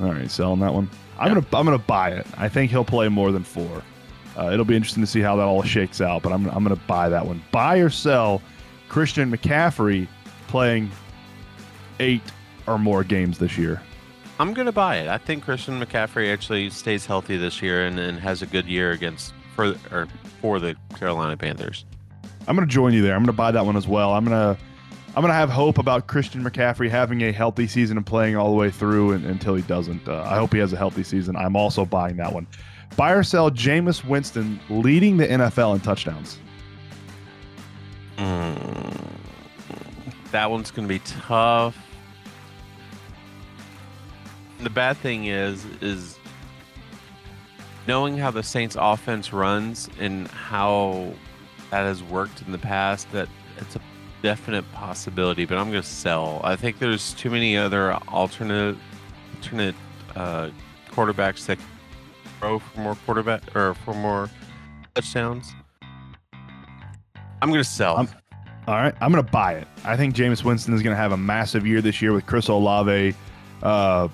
All 0.00 0.12
right, 0.12 0.30
selling 0.30 0.60
that 0.60 0.72
one. 0.72 0.88
I'm 1.18 1.28
Yeah. 1.28 1.34
gonna 1.40 1.46
I'm 1.58 1.64
gonna 1.64 1.78
buy 1.78 2.10
it. 2.10 2.26
I 2.36 2.48
think 2.48 2.70
he'll 2.70 2.84
play 2.84 3.08
more 3.08 3.32
than 3.32 3.42
four. 3.42 3.82
Uh, 4.38 4.50
it'll 4.52 4.64
be 4.64 4.76
interesting 4.76 5.02
to 5.02 5.06
see 5.06 5.20
how 5.20 5.34
that 5.36 5.42
all 5.42 5.62
shakes 5.62 6.00
out, 6.00 6.22
but 6.22 6.32
I'm 6.32 6.46
I'm 6.50 6.62
gonna 6.62 6.76
buy 6.86 7.08
that 7.08 7.26
one. 7.26 7.42
Buy 7.50 7.78
or 7.78 7.90
sell 7.90 8.40
Christian 8.88 9.30
McCaffrey 9.32 10.06
playing 10.46 10.90
eight 11.98 12.22
or 12.68 12.78
more 12.78 13.02
games 13.02 13.38
this 13.38 13.58
year. 13.58 13.82
I'm 14.38 14.54
gonna 14.54 14.70
buy 14.70 14.98
it. 14.98 15.08
I 15.08 15.18
think 15.18 15.42
Christian 15.44 15.80
McCaffrey 15.80 16.32
actually 16.32 16.70
stays 16.70 17.04
healthy 17.04 17.36
this 17.36 17.60
year 17.60 17.84
and, 17.86 17.98
and 17.98 18.20
has 18.20 18.42
a 18.42 18.46
good 18.46 18.66
year 18.66 18.92
against 18.92 19.32
for 19.56 19.74
or 19.90 20.06
for 20.40 20.60
the 20.60 20.76
Carolina 20.96 21.36
Panthers. 21.36 21.84
I'm 22.48 22.54
gonna 22.56 22.66
join 22.66 22.94
you 22.94 23.02
there. 23.02 23.14
I'm 23.14 23.22
gonna 23.22 23.34
buy 23.34 23.50
that 23.50 23.66
one 23.66 23.76
as 23.76 23.86
well. 23.86 24.14
I'm 24.14 24.24
gonna 24.24 24.56
I'm 25.14 25.20
gonna 25.20 25.34
have 25.34 25.50
hope 25.50 25.76
about 25.76 26.06
Christian 26.06 26.42
McCaffrey 26.42 26.88
having 26.88 27.22
a 27.24 27.30
healthy 27.30 27.66
season 27.66 27.98
and 27.98 28.06
playing 28.06 28.36
all 28.36 28.48
the 28.48 28.56
way 28.56 28.70
through 28.70 29.12
and, 29.12 29.26
until 29.26 29.54
he 29.54 29.60
doesn't. 29.62 30.08
Uh, 30.08 30.22
I 30.26 30.38
hope 30.38 30.54
he 30.54 30.58
has 30.58 30.72
a 30.72 30.76
healthy 30.76 31.02
season. 31.02 31.36
I'm 31.36 31.56
also 31.56 31.84
buying 31.84 32.16
that 32.16 32.32
one. 32.32 32.46
Buy 32.96 33.12
or 33.12 33.22
sell 33.22 33.50
Jameis 33.50 34.02
Winston 34.02 34.58
leading 34.70 35.18
the 35.18 35.26
NFL 35.26 35.74
in 35.74 35.80
touchdowns. 35.80 36.38
Mm, 38.16 39.10
that 40.30 40.50
one's 40.50 40.70
gonna 40.70 40.88
be 40.88 41.00
tough. 41.00 41.76
The 44.60 44.70
bad 44.70 44.96
thing 44.96 45.26
is, 45.26 45.66
is 45.82 46.18
knowing 47.86 48.16
how 48.16 48.30
the 48.30 48.42
Saints 48.42 48.74
offense 48.80 49.34
runs 49.34 49.90
and 50.00 50.28
how 50.28 51.12
that 51.70 51.82
has 51.82 52.02
worked 52.02 52.42
in 52.42 52.52
the 52.52 52.58
past. 52.58 53.10
That 53.12 53.28
it's 53.58 53.76
a 53.76 53.80
definite 54.22 54.70
possibility, 54.72 55.44
but 55.44 55.58
I'm 55.58 55.66
gonna 55.66 55.82
sell. 55.82 56.40
I 56.44 56.56
think 56.56 56.78
there's 56.78 57.12
too 57.14 57.30
many 57.30 57.56
other 57.56 57.92
alternate, 58.08 58.76
alternate 59.36 59.74
uh, 60.16 60.50
quarterbacks 60.90 61.46
that 61.46 61.58
throw 62.40 62.58
for 62.58 62.80
more 62.80 62.96
quarterback 63.06 63.54
or 63.56 63.74
for 63.74 63.94
more 63.94 64.28
touchdowns. 64.94 65.52
I'm 67.42 67.50
gonna 67.50 67.62
sell. 67.64 67.96
I'm- 67.96 68.08
All 68.66 68.74
right, 68.74 68.94
I'm 69.00 69.10
going 69.10 69.24
to 69.24 69.30
buy 69.32 69.54
it. 69.54 69.66
I 69.84 69.96
think 69.96 70.14
Jameis 70.14 70.44
Winston 70.44 70.74
is 70.74 70.82
going 70.82 70.94
to 70.94 71.00
have 71.00 71.12
a 71.12 71.16
massive 71.16 71.66
year 71.66 71.80
this 71.80 72.02
year 72.02 72.12
with 72.12 72.26
Chris 72.26 72.48
Olave. 72.48 73.14
Uh, 73.62 74.08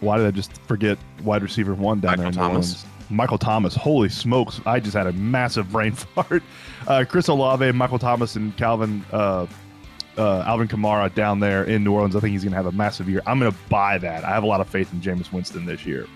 why 0.00 0.18
did 0.18 0.26
I 0.26 0.30
just 0.30 0.60
forget 0.66 0.98
wide 1.22 1.42
receiver 1.42 1.72
one 1.72 2.00
down 2.00 2.18
Michael 2.18 2.22
there 2.24 2.28
in 2.28 2.34
Thomas. 2.34 2.84
Orleans? 2.84 2.86
Michael 3.10 3.38
Thomas. 3.38 3.74
Holy 3.74 4.08
smokes! 4.08 4.60
I 4.66 4.80
just 4.80 4.96
had 4.96 5.06
a 5.06 5.12
massive 5.12 5.70
brain 5.70 5.92
fart. 6.14 6.42
Uh, 6.86 7.04
Chris 7.08 7.28
Olave, 7.28 7.72
Michael 7.72 7.98
Thomas, 7.98 8.36
and 8.36 8.56
Calvin 8.56 9.04
uh, 9.12 9.46
uh, 10.18 10.42
Alvin 10.46 10.68
Kamara 10.68 11.14
down 11.14 11.40
there 11.40 11.64
in 11.64 11.84
New 11.84 11.92
Orleans. 11.92 12.16
I 12.16 12.20
think 12.20 12.32
he's 12.32 12.42
going 12.42 12.50
to 12.50 12.56
have 12.56 12.66
a 12.66 12.72
massive 12.72 13.08
year. 13.08 13.22
I'm 13.26 13.38
going 13.38 13.52
to 13.52 13.58
buy 13.68 13.98
that. 13.98 14.24
I 14.24 14.30
have 14.30 14.42
a 14.42 14.46
lot 14.46 14.60
of 14.60 14.68
faith 14.68 14.92
in 14.92 15.00
Jameis 15.00 15.32
Winston 15.32 15.64
this 15.64 15.86
year. 15.86 16.06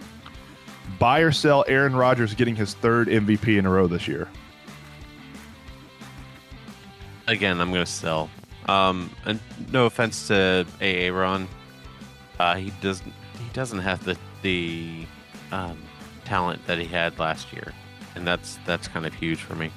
Buy 0.98 1.20
or 1.20 1.30
sell 1.30 1.64
Aaron 1.68 1.94
Rodgers 1.94 2.34
getting 2.34 2.56
his 2.56 2.74
third 2.74 3.08
MVP 3.08 3.58
in 3.58 3.64
a 3.64 3.70
row 3.70 3.86
this 3.86 4.08
year. 4.08 4.28
Again, 7.28 7.60
I'm 7.60 7.72
gonna 7.72 7.86
sell. 7.86 8.28
Um, 8.66 9.10
and 9.24 9.40
no 9.70 9.86
offense 9.86 10.28
to 10.28 10.66
AA 10.80 11.12
Ron, 11.16 11.48
uh, 12.38 12.56
he 12.56 12.70
doesn't 12.80 13.12
he 13.38 13.48
doesn't 13.52 13.78
have 13.78 14.04
the 14.04 14.16
the 14.42 15.06
um, 15.52 15.78
talent 16.32 16.66
that 16.66 16.78
he 16.78 16.86
had 16.86 17.18
last 17.18 17.52
year, 17.52 17.74
and 18.14 18.26
that's 18.26 18.58
that's 18.64 18.88
kind 18.88 19.04
of 19.04 19.12
huge 19.12 19.38
for 19.38 19.54
me. 19.54 19.70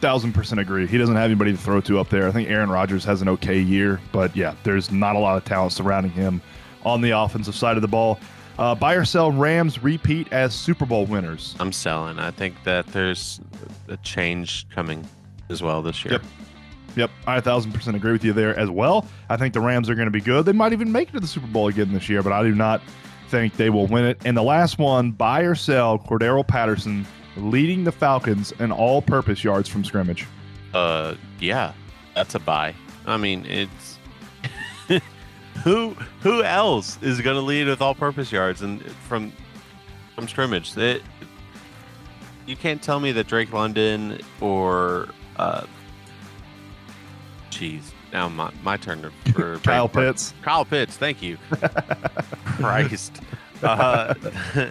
thousand 0.00 0.32
percent 0.32 0.60
agree. 0.60 0.84
He 0.84 0.98
doesn't 0.98 1.14
have 1.14 1.26
anybody 1.26 1.52
to 1.52 1.58
throw 1.58 1.80
to 1.82 2.00
up 2.00 2.08
there. 2.08 2.26
I 2.26 2.32
think 2.32 2.50
Aaron 2.50 2.70
Rodgers 2.70 3.04
has 3.04 3.22
an 3.22 3.28
okay 3.28 3.60
year, 3.60 4.00
but 4.10 4.34
yeah, 4.34 4.56
there's 4.64 4.90
not 4.90 5.14
a 5.14 5.18
lot 5.20 5.36
of 5.36 5.44
talent 5.44 5.72
surrounding 5.72 6.10
him 6.10 6.42
on 6.84 7.02
the 7.02 7.10
offensive 7.10 7.54
side 7.54 7.76
of 7.76 7.82
the 7.82 7.88
ball. 7.88 8.18
Uh, 8.58 8.74
buy 8.74 8.94
or 8.94 9.04
sell 9.04 9.30
Rams 9.30 9.80
repeat 9.80 10.32
as 10.32 10.54
Super 10.54 10.86
Bowl 10.86 11.06
winners. 11.06 11.54
I'm 11.60 11.70
selling. 11.70 12.18
I 12.18 12.32
think 12.32 12.64
that 12.64 12.86
there's 12.88 13.38
a 13.86 13.96
change 13.98 14.68
coming 14.70 15.06
as 15.50 15.62
well 15.62 15.82
this 15.82 16.04
year. 16.04 16.14
Yep. 16.14 16.22
Yep, 16.96 17.10
I 17.28 17.36
a 17.36 17.40
thousand 17.42 17.72
percent 17.72 17.96
agree 17.96 18.10
with 18.12 18.24
you 18.24 18.32
there 18.32 18.58
as 18.58 18.70
well. 18.70 19.06
I 19.28 19.36
think 19.36 19.54
the 19.54 19.60
Rams 19.60 19.88
are 19.88 19.94
going 19.94 20.06
to 20.06 20.10
be 20.10 20.20
good. 20.20 20.46
They 20.46 20.52
might 20.52 20.72
even 20.72 20.90
make 20.90 21.10
it 21.10 21.12
to 21.12 21.20
the 21.20 21.28
Super 21.28 21.46
Bowl 21.46 21.68
again 21.68 21.92
this 21.92 22.08
year, 22.08 22.22
but 22.24 22.32
I 22.32 22.42
do 22.42 22.54
not 22.56 22.80
think 23.28 23.56
they 23.56 23.70
will 23.70 23.86
win 23.86 24.04
it. 24.04 24.20
And 24.24 24.36
the 24.36 24.42
last 24.42 24.78
one, 24.78 25.12
buy 25.12 25.42
or 25.42 25.54
sell, 25.54 25.98
Cordarrelle 25.98 26.46
Patterson 26.46 27.06
leading 27.36 27.84
the 27.84 27.92
Falcons 27.92 28.52
in 28.58 28.72
all-purpose 28.72 29.44
yards 29.44 29.68
from 29.68 29.84
scrimmage. 29.84 30.26
Uh, 30.74 31.14
yeah, 31.40 31.72
that's 32.14 32.34
a 32.34 32.38
buy. 32.38 32.74
I 33.06 33.16
mean, 33.16 33.46
it's 33.46 33.98
who 35.64 35.90
who 36.20 36.42
else 36.42 36.98
is 37.02 37.20
going 37.20 37.36
to 37.36 37.42
lead 37.42 37.66
with 37.66 37.80
all-purpose 37.80 38.32
yards 38.32 38.62
and 38.62 38.82
from 39.08 39.32
from 40.14 40.28
scrimmage? 40.28 40.76
It, 40.76 41.02
you 42.46 42.56
can't 42.56 42.82
tell 42.82 43.00
me 43.00 43.12
that 43.12 43.26
Drake 43.26 43.52
London 43.52 44.20
or 44.40 45.08
uh, 45.36 45.66
geez, 47.50 47.92
now 48.12 48.28
my, 48.28 48.52
my 48.62 48.76
turn 48.76 49.02
to 49.02 49.10
for 49.32 49.58
Kyle 49.64 49.88
Pitts. 49.88 50.34
Kyle 50.42 50.64
Pitts, 50.64 50.96
thank 50.96 51.22
you. 51.22 51.38
Christ. 52.44 53.20
Uh, 53.62 54.14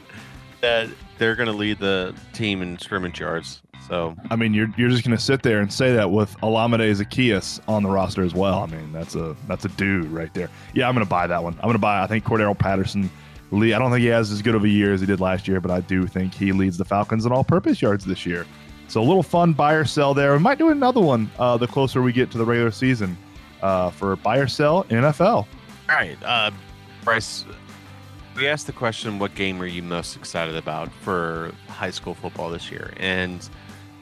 that 0.62 0.90
they're 1.18 1.36
going 1.36 1.48
to 1.48 1.54
lead 1.54 1.80
the 1.80 2.16
team 2.34 2.62
in 2.62 2.78
scrimmage 2.80 3.20
yards. 3.20 3.62
So 3.88 4.16
I 4.32 4.36
mean, 4.36 4.54
you're 4.54 4.70
you're 4.78 4.90
just 4.90 5.04
going 5.04 5.16
to 5.16 5.24
sit 5.24 5.44
there 5.44 5.60
and 5.60 5.72
say 5.72 5.94
that 5.94 6.10
with 6.10 6.36
Olamide 6.38 6.96
Zaccheaus 6.96 7.60
on 7.68 7.84
the 7.84 7.90
roster 7.90 8.24
as 8.24 8.34
well. 8.34 8.64
I 8.64 8.66
mean, 8.66 8.92
that's 8.92 9.16
a 9.16 9.36
that's 9.48 9.66
a 9.66 9.70
dude 9.70 10.06
right 10.06 10.34
there. 10.34 10.50
Yeah, 10.74 10.88
I'm 10.88 10.96
going 10.96 11.06
to 11.06 11.10
buy 11.10 11.28
that 11.28 11.44
one. 11.44 11.54
I'm 11.56 11.66
going 11.66 11.74
to 11.74 11.80
buy. 11.80 12.02
I 12.02 12.08
think 12.08 12.24
Cordarrelle 12.24 12.58
Patterson. 12.58 13.10
Lee, 13.52 13.74
I 13.74 13.80
don't 13.80 13.92
think 13.92 14.02
he 14.02 14.08
has 14.08 14.32
as 14.32 14.42
good 14.42 14.56
of 14.56 14.64
a 14.64 14.68
year 14.68 14.92
as 14.92 15.02
he 15.02 15.06
did 15.06 15.22
last 15.22 15.48
year, 15.48 15.62
but 15.62 15.70
I 15.70 15.80
do 15.82 16.08
think 16.08 16.34
he 16.34 16.52
leads 16.52 16.78
the 16.78 16.84
Falcons 16.84 17.28
in 17.28 17.32
all-purpose 17.32 17.80
yards 17.80 18.04
this 18.04 18.26
year. 18.26 18.46
So 18.88 19.02
a 19.02 19.04
little 19.04 19.22
fun 19.22 19.54
buy 19.54 19.74
or 19.74 19.86
sell 19.86 20.16
there. 20.16 20.34
We 20.34 20.40
might 20.40 20.58
do 20.58 20.70
another 20.70 21.00
one 21.00 21.30
uh, 21.38 21.56
the 21.56 21.68
closer 21.68 22.02
we 22.02 22.12
get 22.12 22.32
to 22.32 22.40
the 22.40 22.44
regular 22.44 22.72
season 22.72 23.16
uh, 23.66 23.90
for 23.90 24.16
buy 24.18 24.38
or 24.38 24.48
sell 24.48 24.84
NFL. 24.86 25.26
All 25.28 25.48
right, 25.90 26.18
uh, 26.24 26.52
Bryce. 27.04 27.46
We 28.36 28.48
asked 28.48 28.68
the 28.68 28.74
question, 28.74 29.18
"What 29.18 29.34
game 29.34 29.60
are 29.62 29.66
you 29.66 29.82
most 29.82 30.16
excited 30.16 30.56
about 30.56 30.92
for 31.02 31.52
high 31.68 31.90
school 31.90 32.14
football 32.14 32.50
this 32.52 32.70
year?" 32.70 32.94
And 32.98 33.48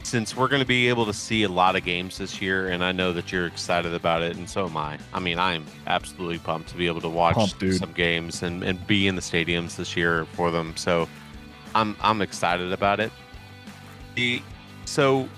since 0.03 0.35
we're 0.35 0.49
going 0.49 0.61
to 0.61 0.67
be 0.67 0.89
able 0.89 1.05
to 1.05 1.13
see 1.13 1.43
a 1.43 1.49
lot 1.49 1.77
of 1.77 1.85
games 1.85 2.17
this 2.17 2.41
year, 2.41 2.67
and 2.67 2.83
I 2.83 2.91
know 2.91 3.13
that 3.13 3.31
you're 3.31 3.45
excited 3.45 3.93
about 3.93 4.21
it, 4.21 4.35
and 4.35 4.49
so 4.49 4.65
am 4.65 4.75
I. 4.75 4.97
I 5.13 5.19
mean, 5.19 5.39
I'm 5.39 5.65
absolutely 5.87 6.39
pumped 6.39 6.69
to 6.69 6.75
be 6.75 6.87
able 6.87 7.01
to 7.01 7.09
watch 7.09 7.35
Pumped, 7.35 7.73
some 7.75 7.93
games 7.93 8.43
and, 8.43 8.63
and 8.63 8.85
be 8.85 9.07
in 9.07 9.15
the 9.15 9.21
stadiums 9.21 9.77
this 9.77 9.95
year 9.95 10.25
for 10.33 10.51
them. 10.51 10.75
So 10.75 11.07
I'm 11.73 11.95
I'm 12.01 12.21
excited 12.21 12.73
about 12.73 12.99
it. 12.99 13.13
The 14.15 14.41
so 14.83 15.29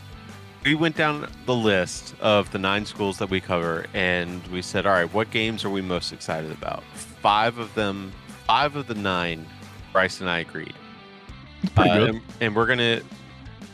we 0.65 0.73
went 0.73 0.97
down 0.97 1.31
the 1.45 1.55
list 1.55 2.15
of 2.19 2.51
the 2.51 2.57
nine 2.57 2.85
schools 2.85 3.19
that 3.19 3.29
we 3.29 3.39
cover 3.39 3.85
and 3.93 4.45
we 4.47 4.63
said 4.63 4.87
all 4.87 4.93
right 4.93 5.13
what 5.13 5.29
games 5.29 5.63
are 5.63 5.69
we 5.69 5.81
most 5.81 6.11
excited 6.11 6.51
about? 6.51 6.83
Five 6.95 7.59
of 7.59 7.73
them 7.75 8.11
five 8.47 8.75
of 8.75 8.87
the 8.87 8.95
nine 8.95 9.45
bryce 9.93 10.19
and 10.19 10.29
i 10.29 10.39
agreed. 10.39 10.73
Uh, 11.77 11.83
and, 11.83 12.21
and 12.41 12.55
we're 12.55 12.65
gonna 12.65 12.99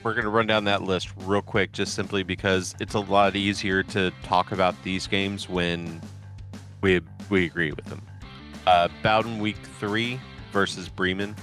we're 0.03 0.13
gonna 0.13 0.29
run 0.29 0.47
down 0.47 0.65
that 0.65 0.81
list 0.83 1.09
real 1.19 1.41
quick 1.41 1.71
just 1.71 1.93
simply 1.93 2.23
because 2.23 2.75
it's 2.81 2.93
a 2.93 2.99
lot 2.99 3.35
easier 3.35 3.83
to 3.83 4.11
talk 4.23 4.51
about 4.51 4.75
these 4.83 5.07
games 5.07 5.47
when 5.47 6.01
we 6.81 6.99
we 7.29 7.45
agree 7.45 7.71
with 7.71 7.85
them. 7.85 8.01
Uh 8.67 8.89
bowden 9.01 9.39
week 9.39 9.57
three 9.79 10.19
versus 10.51 10.89
bremen. 10.89 11.37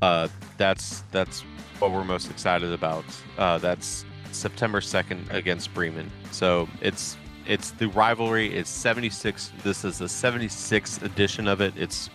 Uh 0.00 0.28
that's 0.56 1.02
that's 1.10 1.40
what 1.80 1.90
we're 1.90 2.04
most 2.04 2.30
excited 2.30 2.72
about. 2.72 3.04
Uh 3.36 3.58
that's 3.58 4.04
september 4.34 4.80
2nd 4.80 5.32
against 5.32 5.72
bremen. 5.74 6.10
So 6.30 6.68
it's 6.80 7.16
it's 7.46 7.72
the 7.72 7.88
rivalry 7.88 8.54
it's 8.54 8.70
76 8.70 9.52
this 9.64 9.84
is 9.84 9.98
the 9.98 10.06
76th 10.06 11.02
edition 11.02 11.48
of 11.48 11.60
it. 11.60 11.74
It's 11.76 12.10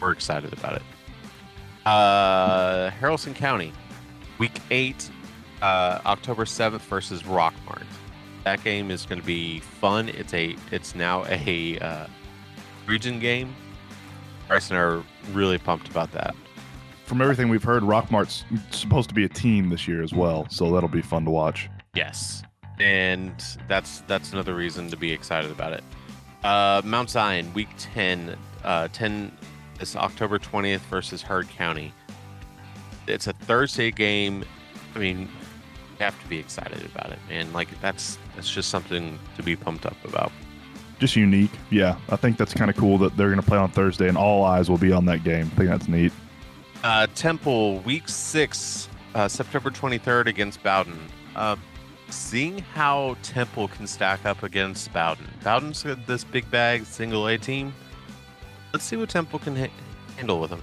we're 0.00 0.12
excited 0.12 0.52
about 0.52 0.76
it. 0.76 0.82
Uh 1.86 2.90
haralson 2.90 3.34
county 3.34 3.72
week 4.38 4.60
eight 4.70 5.10
uh 5.62 6.00
october 6.06 6.44
7th 6.44 6.80
versus 6.80 7.22
rockmart. 7.22 7.86
That 8.44 8.64
game 8.64 8.90
is 8.90 9.04
going 9.04 9.20
to 9.20 9.26
be 9.26 9.60
fun. 9.60 10.08
It's 10.08 10.32
a 10.32 10.56
it's 10.70 10.94
now 10.94 11.24
a 11.26 11.78
uh, 11.78 12.06
region 12.86 13.20
game. 13.20 13.54
I 14.48 14.60
are 14.72 15.04
really 15.32 15.58
pumped 15.58 15.88
about 15.88 16.10
that 16.12 16.34
From 17.10 17.22
everything 17.22 17.48
we've 17.48 17.64
heard, 17.64 17.82
Rockmart's 17.82 18.44
supposed 18.70 19.08
to 19.08 19.16
be 19.16 19.24
a 19.24 19.28
team 19.28 19.68
this 19.68 19.88
year 19.88 20.00
as 20.00 20.14
well, 20.14 20.46
so 20.48 20.70
that'll 20.72 20.88
be 20.88 21.02
fun 21.02 21.24
to 21.24 21.30
watch. 21.32 21.68
Yes, 21.92 22.44
and 22.78 23.34
that's 23.66 24.02
that's 24.02 24.32
another 24.32 24.54
reason 24.54 24.88
to 24.90 24.96
be 24.96 25.10
excited 25.10 25.50
about 25.50 25.72
it. 25.72 25.82
Uh, 26.44 26.82
Mount 26.84 27.10
Zion, 27.10 27.52
Week 27.52 27.66
Ten, 27.78 28.36
uh, 28.62 28.86
ten 28.92 29.36
is 29.80 29.96
October 29.96 30.38
twentieth 30.38 30.82
versus 30.82 31.20
Heard 31.20 31.48
County. 31.48 31.92
It's 33.08 33.26
a 33.26 33.32
Thursday 33.32 33.90
game. 33.90 34.44
I 34.94 35.00
mean, 35.00 35.22
you 35.22 36.04
have 36.04 36.22
to 36.22 36.28
be 36.28 36.38
excited 36.38 36.84
about 36.94 37.10
it, 37.10 37.18
man. 37.28 37.52
Like 37.52 37.68
that's 37.80 38.18
that's 38.36 38.48
just 38.48 38.68
something 38.68 39.18
to 39.34 39.42
be 39.42 39.56
pumped 39.56 39.84
up 39.84 39.96
about. 40.04 40.30
Just 41.00 41.16
unique. 41.16 41.50
Yeah, 41.70 41.96
I 42.08 42.14
think 42.14 42.36
that's 42.36 42.54
kind 42.54 42.70
of 42.70 42.76
cool 42.76 42.98
that 42.98 43.16
they're 43.16 43.30
going 43.30 43.40
to 43.40 43.46
play 43.46 43.58
on 43.58 43.72
Thursday 43.72 44.06
and 44.06 44.16
all 44.16 44.44
eyes 44.44 44.70
will 44.70 44.78
be 44.78 44.92
on 44.92 45.06
that 45.06 45.24
game. 45.24 45.50
I 45.54 45.56
think 45.56 45.70
that's 45.70 45.88
neat. 45.88 46.12
Uh, 46.82 47.06
Temple, 47.14 47.80
Week 47.80 48.08
Six, 48.08 48.88
uh, 49.14 49.28
September 49.28 49.70
twenty 49.70 49.98
third 49.98 50.28
against 50.28 50.62
Bowden. 50.62 50.98
Uh, 51.36 51.56
seeing 52.08 52.58
how 52.58 53.16
Temple 53.22 53.68
can 53.68 53.86
stack 53.86 54.24
up 54.24 54.42
against 54.42 54.92
Bowden. 54.92 55.28
Bowden's 55.44 55.84
this 56.06 56.24
big 56.24 56.50
bag 56.50 56.84
single 56.84 57.26
A 57.28 57.36
team. 57.38 57.74
Let's 58.72 58.84
see 58.84 58.96
what 58.96 59.10
Temple 59.10 59.38
can 59.38 59.56
ha- 59.56 59.72
handle 60.16 60.40
with 60.40 60.50
them. 60.50 60.62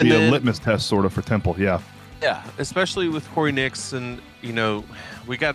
And 0.00 0.08
Be 0.08 0.14
a 0.14 0.30
litmus 0.30 0.58
test 0.58 0.86
sort 0.86 1.04
of 1.04 1.12
for 1.12 1.22
Temple. 1.22 1.54
Yeah. 1.58 1.80
yeah, 2.22 2.42
especially 2.58 3.08
with 3.08 3.30
Corey 3.32 3.52
Nix, 3.52 3.92
and 3.92 4.20
you 4.42 4.52
know, 4.52 4.84
we 5.26 5.36
got 5.36 5.54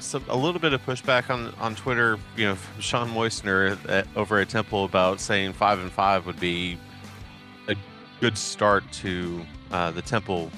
some 0.00 0.24
a 0.28 0.36
little 0.36 0.60
bit 0.60 0.72
of 0.72 0.84
pushback 0.84 1.30
on 1.30 1.54
on 1.60 1.76
Twitter, 1.76 2.18
you 2.36 2.46
know, 2.46 2.54
from 2.56 2.80
Sean 2.80 3.10
Moistner 3.10 3.78
at, 3.88 4.06
over 4.16 4.38
at 4.40 4.48
Temple 4.48 4.84
about 4.84 5.20
saying 5.20 5.52
five 5.52 5.78
and 5.78 5.92
five 5.92 6.26
would 6.26 6.40
be 6.40 6.76
good 8.22 8.38
start 8.38 8.84
to 8.92 9.44
uh, 9.72 9.90
the 9.90 10.00
Temple 10.00 10.48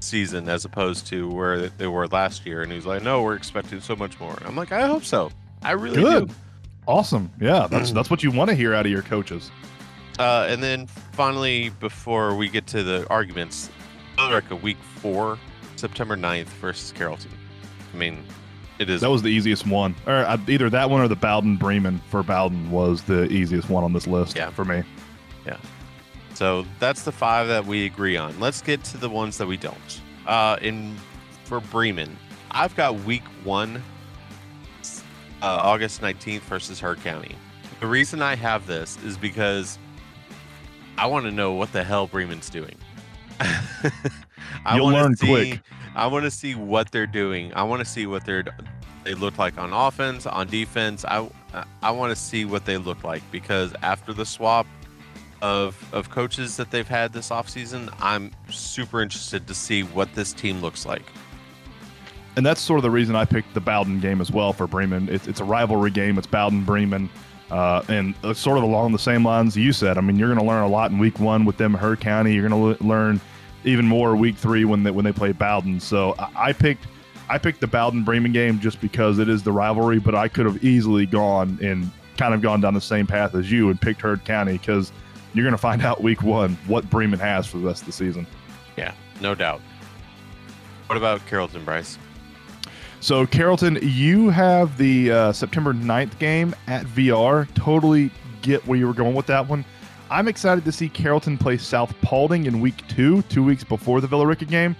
season 0.00 0.48
as 0.48 0.64
opposed 0.64 1.06
to 1.06 1.30
where 1.30 1.68
they 1.68 1.86
were 1.86 2.08
last 2.08 2.44
year. 2.44 2.62
And 2.62 2.72
he's 2.72 2.84
like, 2.84 3.04
"No, 3.04 3.22
we're 3.22 3.36
expecting 3.36 3.80
so 3.80 3.94
much 3.94 4.18
more." 4.18 4.36
I'm 4.44 4.56
like, 4.56 4.72
"I 4.72 4.86
hope 4.88 5.04
so. 5.04 5.30
I 5.62 5.72
really 5.72 6.02
Good. 6.02 6.28
do." 6.28 6.34
Awesome. 6.88 7.30
Yeah, 7.40 7.68
that's 7.70 7.92
that's 7.96 8.10
what 8.10 8.24
you 8.24 8.32
want 8.32 8.50
to 8.50 8.56
hear 8.56 8.74
out 8.74 8.84
of 8.84 8.90
your 8.90 9.02
coaches. 9.02 9.52
Uh, 10.18 10.46
and 10.50 10.60
then 10.60 10.88
finally, 11.12 11.70
before 11.78 12.34
we 12.34 12.48
get 12.48 12.66
to 12.66 12.82
the 12.82 13.06
arguments, 13.08 13.70
Villa 14.16 14.34
Rica 14.34 14.56
week 14.56 14.76
four, 14.96 15.38
September 15.76 16.16
9th 16.16 16.46
versus 16.60 16.90
Carrollton. 16.92 17.30
I 17.94 17.96
mean, 17.96 18.24
it 18.80 18.90
is. 18.90 19.02
That 19.02 19.10
was 19.10 19.22
the 19.22 19.28
easiest 19.28 19.68
one. 19.68 19.94
Or 20.08 20.14
uh, 20.14 20.36
either 20.48 20.68
that 20.68 20.90
one 20.90 21.00
or 21.00 21.06
the 21.06 21.14
Bowden 21.16 21.56
Bremen 21.56 22.00
for 22.10 22.24
Bowden 22.24 22.72
was 22.72 23.04
the 23.04 23.30
easiest 23.30 23.70
one 23.70 23.84
on 23.84 23.92
this 23.92 24.08
list 24.08 24.34
Yeah. 24.36 24.50
for 24.50 24.64
me. 24.64 24.82
So 26.42 26.66
that's 26.80 27.04
the 27.04 27.12
five 27.12 27.46
that 27.46 27.64
we 27.64 27.86
agree 27.86 28.16
on. 28.16 28.40
Let's 28.40 28.60
get 28.62 28.82
to 28.86 28.98
the 28.98 29.08
ones 29.08 29.38
that 29.38 29.46
we 29.46 29.56
don't. 29.56 30.00
Uh, 30.26 30.56
in 30.60 30.96
for 31.44 31.60
Bremen, 31.60 32.16
I've 32.50 32.74
got 32.74 32.96
week 33.04 33.22
one, 33.44 33.76
uh, 35.40 35.60
August 35.62 36.00
19th 36.00 36.40
versus 36.40 36.80
Heard 36.80 37.00
County. 37.04 37.36
The 37.78 37.86
reason 37.86 38.22
I 38.22 38.34
have 38.34 38.66
this 38.66 38.98
is 39.04 39.16
because 39.16 39.78
I 40.98 41.06
want 41.06 41.26
to 41.26 41.30
know 41.30 41.52
what 41.52 41.72
the 41.72 41.84
hell 41.84 42.08
Bremen's 42.08 42.50
doing. 42.50 42.74
I 43.38 44.74
You'll 44.74 44.88
learn 44.88 45.14
see- 45.14 45.28
quick. 45.28 45.60
I 45.94 46.08
want 46.08 46.24
to 46.24 46.30
see 46.32 46.56
what 46.56 46.90
they're 46.90 47.06
doing. 47.06 47.54
I 47.54 47.62
want 47.62 47.78
to 47.78 47.88
see 47.88 48.08
what 48.08 48.26
they're 48.26 48.42
they 49.04 49.14
look 49.14 49.38
like 49.38 49.58
on 49.58 49.72
offense, 49.72 50.26
on 50.26 50.48
defense. 50.48 51.04
I 51.04 51.30
I 51.84 51.92
want 51.92 52.10
to 52.10 52.16
see 52.20 52.44
what 52.44 52.64
they 52.64 52.78
look 52.78 53.04
like 53.04 53.22
because 53.30 53.72
after 53.82 54.12
the 54.12 54.26
swap 54.26 54.66
of 55.42 55.76
of 55.92 56.08
coaches 56.08 56.56
that 56.56 56.70
they've 56.70 56.88
had 56.88 57.12
this 57.12 57.28
offseason, 57.28 57.92
I'm 58.00 58.30
super 58.48 59.02
interested 59.02 59.46
to 59.48 59.54
see 59.54 59.82
what 59.82 60.14
this 60.14 60.32
team 60.32 60.62
looks 60.62 60.86
like. 60.86 61.02
And 62.36 62.46
that's 62.46 62.62
sort 62.62 62.78
of 62.78 62.82
the 62.82 62.90
reason 62.90 63.14
I 63.14 63.26
picked 63.26 63.52
the 63.52 63.60
Bowden 63.60 64.00
game 64.00 64.22
as 64.22 64.30
well 64.30 64.54
for 64.54 64.66
Bremen. 64.66 65.10
It's, 65.10 65.28
it's 65.28 65.40
a 65.40 65.44
rivalry 65.44 65.90
game. 65.90 66.16
It's 66.16 66.26
Bowden 66.26 66.64
Bremen. 66.64 67.10
Uh, 67.50 67.84
and 67.88 68.14
sort 68.34 68.56
of 68.56 68.64
along 68.64 68.92
the 68.92 68.98
same 68.98 69.22
lines 69.22 69.54
you 69.54 69.74
said. 69.74 69.98
I 69.98 70.00
mean, 70.00 70.16
you're 70.16 70.28
going 70.28 70.40
to 70.40 70.46
learn 70.46 70.62
a 70.62 70.68
lot 70.68 70.90
in 70.90 70.98
week 70.98 71.20
one 71.20 71.44
with 71.44 71.58
them, 71.58 71.74
Heard 71.74 72.00
County. 72.00 72.32
You're 72.32 72.48
going 72.48 72.78
to 72.78 72.82
learn 72.82 73.20
even 73.64 73.84
more 73.86 74.16
week 74.16 74.36
three 74.36 74.64
when 74.64 74.82
they, 74.82 74.90
when 74.90 75.04
they 75.04 75.12
play 75.12 75.32
Bowden. 75.32 75.78
So 75.78 76.14
I, 76.18 76.48
I 76.48 76.52
picked 76.54 76.86
I 77.28 77.38
picked 77.38 77.60
the 77.60 77.66
Bowden 77.66 78.04
Bremen 78.04 78.32
game 78.32 78.60
just 78.60 78.80
because 78.80 79.18
it 79.18 79.28
is 79.28 79.42
the 79.42 79.52
rivalry, 79.52 79.98
but 79.98 80.14
I 80.14 80.28
could 80.28 80.44
have 80.46 80.62
easily 80.64 81.06
gone 81.06 81.58
and 81.62 81.90
kind 82.16 82.34
of 82.34 82.42
gone 82.42 82.60
down 82.60 82.74
the 82.74 82.80
same 82.80 83.06
path 83.06 83.34
as 83.34 83.50
you 83.50 83.70
and 83.70 83.80
picked 83.80 84.00
Heard 84.00 84.24
County 84.24 84.58
because 84.58 84.92
you're 85.34 85.44
going 85.44 85.52
to 85.52 85.58
find 85.58 85.82
out 85.82 86.02
week 86.02 86.22
one 86.22 86.56
what 86.66 86.88
Bremen 86.90 87.18
has 87.18 87.46
for 87.46 87.58
the 87.58 87.66
rest 87.66 87.82
of 87.82 87.86
the 87.86 87.92
season. 87.92 88.26
Yeah, 88.76 88.94
no 89.20 89.34
doubt. 89.34 89.60
What 90.86 90.96
about 90.96 91.24
Carrollton 91.26 91.64
Bryce? 91.64 91.98
So, 93.00 93.26
Carrollton, 93.26 93.78
you 93.82 94.30
have 94.30 94.78
the 94.78 95.10
uh, 95.10 95.32
September 95.32 95.72
9th 95.72 96.18
game 96.18 96.54
at 96.68 96.84
VR. 96.86 97.52
Totally 97.54 98.10
get 98.42 98.64
where 98.66 98.78
you 98.78 98.86
were 98.86 98.94
going 98.94 99.14
with 99.14 99.26
that 99.26 99.48
one. 99.48 99.64
I'm 100.10 100.28
excited 100.28 100.64
to 100.66 100.72
see 100.72 100.88
Carrollton 100.88 101.38
play 101.38 101.56
South 101.56 101.98
Paulding 102.02 102.44
in 102.44 102.60
week 102.60 102.86
two, 102.88 103.22
two 103.22 103.42
weeks 103.42 103.64
before 103.64 104.00
the 104.00 104.06
Villa 104.06 104.26
Rica 104.26 104.44
game. 104.44 104.76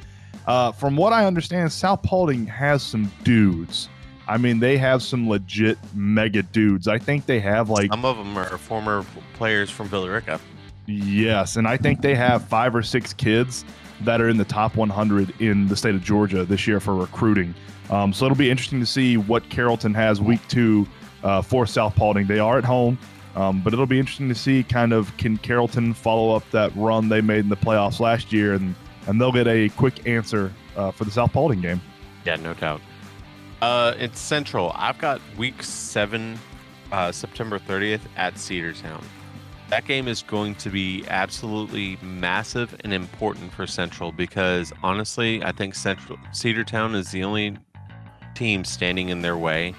Uh, 0.47 0.73
from 0.73 0.97
what 0.97 1.13
I 1.13 1.25
understand, 1.25 1.73
South 1.73 2.03
Paulding 2.03 2.47
has 2.47 2.83
some 2.83 3.11
dudes. 3.25 3.89
I 4.33 4.39
mean, 4.39 4.61
they 4.61 4.79
have 4.79 5.03
some 5.03 5.29
legit 5.29 5.77
mega 5.95 6.43
dudes. 6.43 6.89
I 6.89 6.97
think 6.97 7.27
they 7.27 7.39
have 7.41 7.69
like 7.69 7.91
Some 7.91 8.07
of 8.07 8.17
them 8.17 8.39
are 8.39 8.57
former 8.57 9.05
players 9.35 9.69
from 9.69 9.89
Villa 9.89 10.11
Rica. 10.11 10.41
Yes, 10.87 11.57
and 11.57 11.69
I 11.69 11.77
think 11.77 12.01
they 12.01 12.15
have 12.15 12.43
five 12.49 12.75
or 12.75 12.83
six 12.83 13.13
kids 13.13 13.67
that 14.01 14.23
are 14.23 14.31
in 14.31 14.39
the 14.39 14.47
top 14.47 14.75
100 14.75 15.39
in 15.43 15.69
the 15.69 15.77
state 15.77 15.95
of 15.95 16.03
Georgia 16.03 16.47
this 16.47 16.67
year 16.67 16.81
for 16.81 16.95
recruiting. 16.95 17.55
Um, 17.91 18.15
so 18.15 18.25
it'll 18.25 18.35
be 18.39 18.51
interesting 18.51 18.81
to 18.81 18.87
see 18.87 19.19
what 19.19 19.47
Carrollton 19.51 19.93
has 19.93 20.19
week 20.19 20.41
two 20.49 20.89
uh, 21.23 21.43
for 21.43 21.67
South 21.67 21.95
Paulding. 21.95 22.27
They 22.27 22.39
are 22.39 22.57
at 22.57 22.65
home, 22.65 22.99
um, 23.37 23.61
but 23.61 23.75
it'll 23.75 23.85
be 23.85 23.99
interesting 23.99 24.31
to 24.31 24.35
see 24.35 24.63
kind 24.63 24.95
of 24.95 25.15
can 25.19 25.37
Carrollton 25.37 25.93
follow 25.93 26.35
up 26.35 26.51
that 26.53 26.75
run 26.75 27.11
they 27.11 27.21
made 27.21 27.41
in 27.41 27.51
the 27.51 27.57
playoffs 27.57 28.01
last 28.01 28.33
year, 28.33 28.55
and 28.55 28.75
and 29.09 29.21
they'll 29.21 29.31
get 29.31 29.47
a 29.47 29.69
quick 29.71 30.07
answer 30.07 30.55
uh, 30.75 30.91
for 30.91 31.05
the 31.05 31.11
South 31.11 31.35
Paulding 31.35 31.61
game. 31.61 31.83
Yeah, 32.25 32.37
no 32.37 32.55
doubt. 32.55 32.81
Uh, 33.63 33.95
it's 33.97 34.19
Central. 34.19 34.73
I've 34.75 34.99
got 34.99 35.21
week 35.39 35.63
seven, 35.63 36.37
uh, 36.91 37.13
September 37.13 37.61
30th 37.61 38.01
at 38.17 38.35
Cedartown. 38.35 39.05
That 39.69 39.85
game 39.85 40.09
is 40.09 40.21
going 40.21 40.57
to 40.57 40.69
be 40.69 41.05
absolutely 41.07 41.97
massive 42.03 42.77
and 42.81 42.93
important 42.93 43.53
for 43.53 43.69
Central 43.69 44.11
because 44.11 44.73
honestly, 44.83 45.45
I 45.45 45.53
think 45.53 45.77
Central 45.77 46.19
Cedartown 46.33 46.97
is 46.97 47.13
the 47.13 47.23
only 47.23 47.57
team 48.35 48.65
standing 48.65 49.11
in 49.11 49.23
their 49.23 49.39
way. 49.39 49.77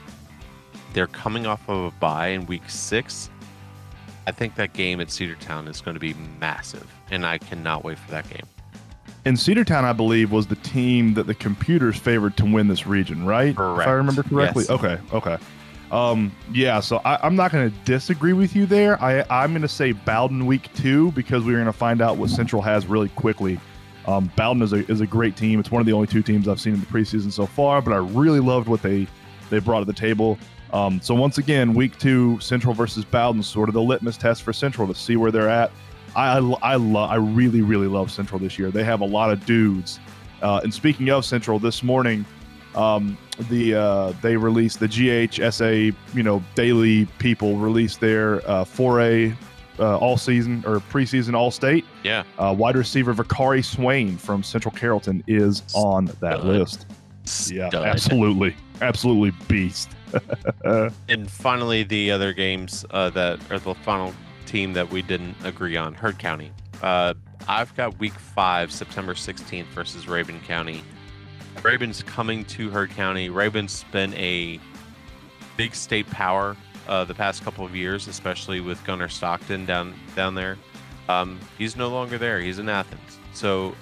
They're 0.93 1.05
coming 1.07 1.45
off 1.45 1.67
of 1.67 1.93
a 1.93 1.97
bye 1.97 2.29
in 2.29 2.45
week 2.45 2.69
six. 2.69 3.29
I 4.25 4.31
think 4.31 4.55
that 4.55 4.71
game 4.71 5.01
at 5.01 5.09
Cedartown 5.09 5.67
is 5.67 5.81
going 5.81 5.95
to 5.95 5.99
be 5.99 6.13
massive, 6.39 6.89
and 7.11 7.25
I 7.25 7.37
cannot 7.37 7.83
wait 7.83 7.99
for 7.99 8.11
that 8.11 8.29
game. 8.29 8.47
And 9.25 9.37
Cedartown, 9.37 9.83
I 9.83 9.93
believe, 9.93 10.31
was 10.31 10.47
the 10.47 10.55
team 10.57 11.13
that 11.13 11.27
the 11.27 11.35
computers 11.35 11.97
favored 11.97 12.35
to 12.37 12.45
win 12.45 12.67
this 12.67 12.85
region, 12.85 13.25
right? 13.25 13.51
If 13.51 13.57
I 13.87 13.91
remember 13.91 14.23
correctly. 14.23 14.65
Yes. 14.67 14.69
Okay, 14.69 14.99
okay. 15.13 15.37
Um, 15.91 16.35
yeah, 16.51 16.79
so 16.79 16.99
I, 17.05 17.19
I'm 17.25 17.35
not 17.35 17.51
going 17.51 17.69
to 17.69 17.77
disagree 17.85 18.33
with 18.33 18.55
you 18.55 18.65
there. 18.65 19.01
I, 19.01 19.23
I'm 19.29 19.51
going 19.51 19.61
to 19.61 19.67
say 19.67 19.91
Bowden 19.91 20.45
week 20.45 20.73
two 20.73 21.11
because 21.11 21.45
we're 21.45 21.53
going 21.53 21.65
to 21.65 21.71
find 21.71 22.01
out 22.01 22.17
what 22.17 22.31
Central 22.31 22.61
has 22.63 22.87
really 22.87 23.09
quickly. 23.09 23.59
Um, 24.07 24.31
Bowden 24.35 24.61
is 24.63 24.73
a, 24.73 24.89
is 24.91 25.01
a 25.01 25.07
great 25.07 25.37
team. 25.37 25.59
It's 25.59 25.71
one 25.71 25.79
of 25.79 25.85
the 25.85 25.93
only 25.93 26.07
two 26.07 26.23
teams 26.23 26.47
I've 26.47 26.59
seen 26.59 26.73
in 26.73 26.79
the 26.79 26.85
preseason 26.87 27.31
so 27.31 27.45
far, 27.45 27.81
but 27.81 27.93
I 27.93 27.97
really 27.97 28.39
loved 28.39 28.67
what 28.67 28.81
they 28.81 29.07
they 29.49 29.59
brought 29.59 29.79
to 29.79 29.85
the 29.85 29.93
table. 29.93 30.39
Um, 30.73 30.99
so 30.99 31.13
once 31.13 31.37
again, 31.37 31.75
week 31.75 31.97
two, 31.99 32.39
Central 32.39 32.73
versus 32.73 33.05
Bowden, 33.05 33.43
sort 33.43 33.69
of 33.69 33.73
the 33.73 33.81
litmus 33.81 34.17
test 34.17 34.41
for 34.41 34.51
Central 34.51 34.87
to 34.87 34.95
see 34.95 35.15
where 35.15 35.31
they're 35.31 35.49
at. 35.49 35.71
I 36.15 36.37
I, 36.37 36.37
I 36.61 36.75
love 36.75 37.09
I 37.09 37.15
really 37.15 37.61
really 37.61 37.87
love 37.87 38.11
Central 38.11 38.39
this 38.39 38.57
year. 38.57 38.71
They 38.71 38.83
have 38.83 39.01
a 39.01 39.05
lot 39.05 39.31
of 39.31 39.45
dudes. 39.45 39.99
Uh, 40.41 40.59
and 40.63 40.73
speaking 40.73 41.09
of 41.09 41.23
Central, 41.23 41.57
this 41.57 41.83
morning, 41.83 42.25
um, 42.75 43.17
the 43.49 43.75
uh, 43.75 44.13
they 44.21 44.35
released 44.35 44.79
the 44.79 44.87
GHSA 44.87 45.95
you 46.13 46.23
know 46.23 46.43
daily 46.55 47.05
people 47.19 47.57
released 47.57 47.99
their 47.99 48.37
uh, 48.49 48.65
4A 48.65 49.35
uh, 49.79 49.97
all 49.97 50.17
season 50.17 50.63
or 50.65 50.79
preseason 50.79 51.33
all 51.33 51.51
state. 51.51 51.85
Yeah. 52.03 52.23
Uh, 52.37 52.53
wide 52.57 52.75
receiver 52.75 53.13
Vakari 53.13 53.63
Swain 53.63 54.17
from 54.17 54.43
Central 54.43 54.73
Carrollton 54.73 55.23
is 55.27 55.63
on 55.73 56.05
that 56.19 56.39
Stud. 56.39 56.45
list. 56.45 56.85
Yeah, 57.49 57.69
absolutely, 57.73 58.55
absolutely 58.81 59.31
beast. 59.47 59.89
And 61.09 61.29
finally, 61.29 61.81
the 61.81 62.11
other 62.11 62.33
games 62.33 62.85
uh, 62.91 63.09
that 63.11 63.39
are 63.51 63.57
the 63.57 63.73
final 63.73 64.13
team 64.53 64.73
that 64.73 64.91
we 64.91 65.01
didn't 65.01 65.35
agree 65.43 65.75
on, 65.75 65.95
Heard 65.95 66.19
County. 66.19 66.51
Uh, 66.83 67.15
I've 67.47 67.75
got 67.75 67.97
week 67.97 68.13
five, 68.13 68.71
September 68.71 69.15
16th 69.15 69.65
versus 69.69 70.05
Rabun 70.05 70.43
County. 70.43 70.83
Rabun's 71.63 72.03
coming 72.03 72.45
to 72.45 72.69
Heard 72.69 72.91
County. 72.91 73.29
Rabun's 73.29 73.83
been 73.91 74.13
a 74.13 74.59
big 75.57 75.73
state 75.73 76.05
power 76.11 76.55
uh, 76.87 77.03
the 77.03 77.15
past 77.15 77.43
couple 77.43 77.65
of 77.65 77.75
years, 77.75 78.07
especially 78.07 78.61
with 78.61 78.83
Gunnar 78.83 79.09
Stockton 79.09 79.65
down 79.65 79.95
down 80.15 80.35
there. 80.35 80.59
Um, 81.09 81.39
he's 81.57 81.75
no 81.75 81.89
longer 81.89 82.19
there. 82.19 82.39
He's 82.39 82.59
in 82.59 82.69
Athens. 82.69 83.17
So 83.33 83.73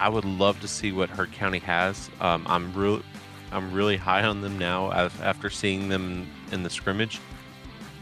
I 0.00 0.08
would 0.08 0.24
love 0.24 0.60
to 0.60 0.66
see 0.66 0.90
what 0.90 1.08
Heard 1.08 1.30
County 1.30 1.60
has. 1.60 2.10
Um, 2.20 2.44
I'm 2.48 2.74
real. 2.74 3.00
I'm 3.52 3.72
really 3.72 3.96
high 3.96 4.24
on 4.24 4.40
them 4.40 4.58
now 4.58 4.90
after 4.90 5.50
seeing 5.50 5.88
them 5.88 6.28
in 6.50 6.64
the 6.64 6.70
scrimmage. 6.70 7.20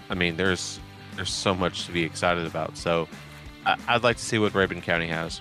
I 0.09 0.15
mean, 0.15 0.37
there's 0.37 0.81
there's 1.17 1.33
so 1.33 1.55
much 1.55 1.87
to 1.87 1.93
be 1.93 2.03
excited 2.03 2.47
about. 2.47 2.77
So 2.77 3.09
I- 3.67 3.77
I'd 3.89 4.03
like 4.03 4.17
to 4.17 4.25
see 4.25 4.39
what 4.39 4.53
Rabun 4.53 4.83
County 4.83 5.07
has. 5.09 5.41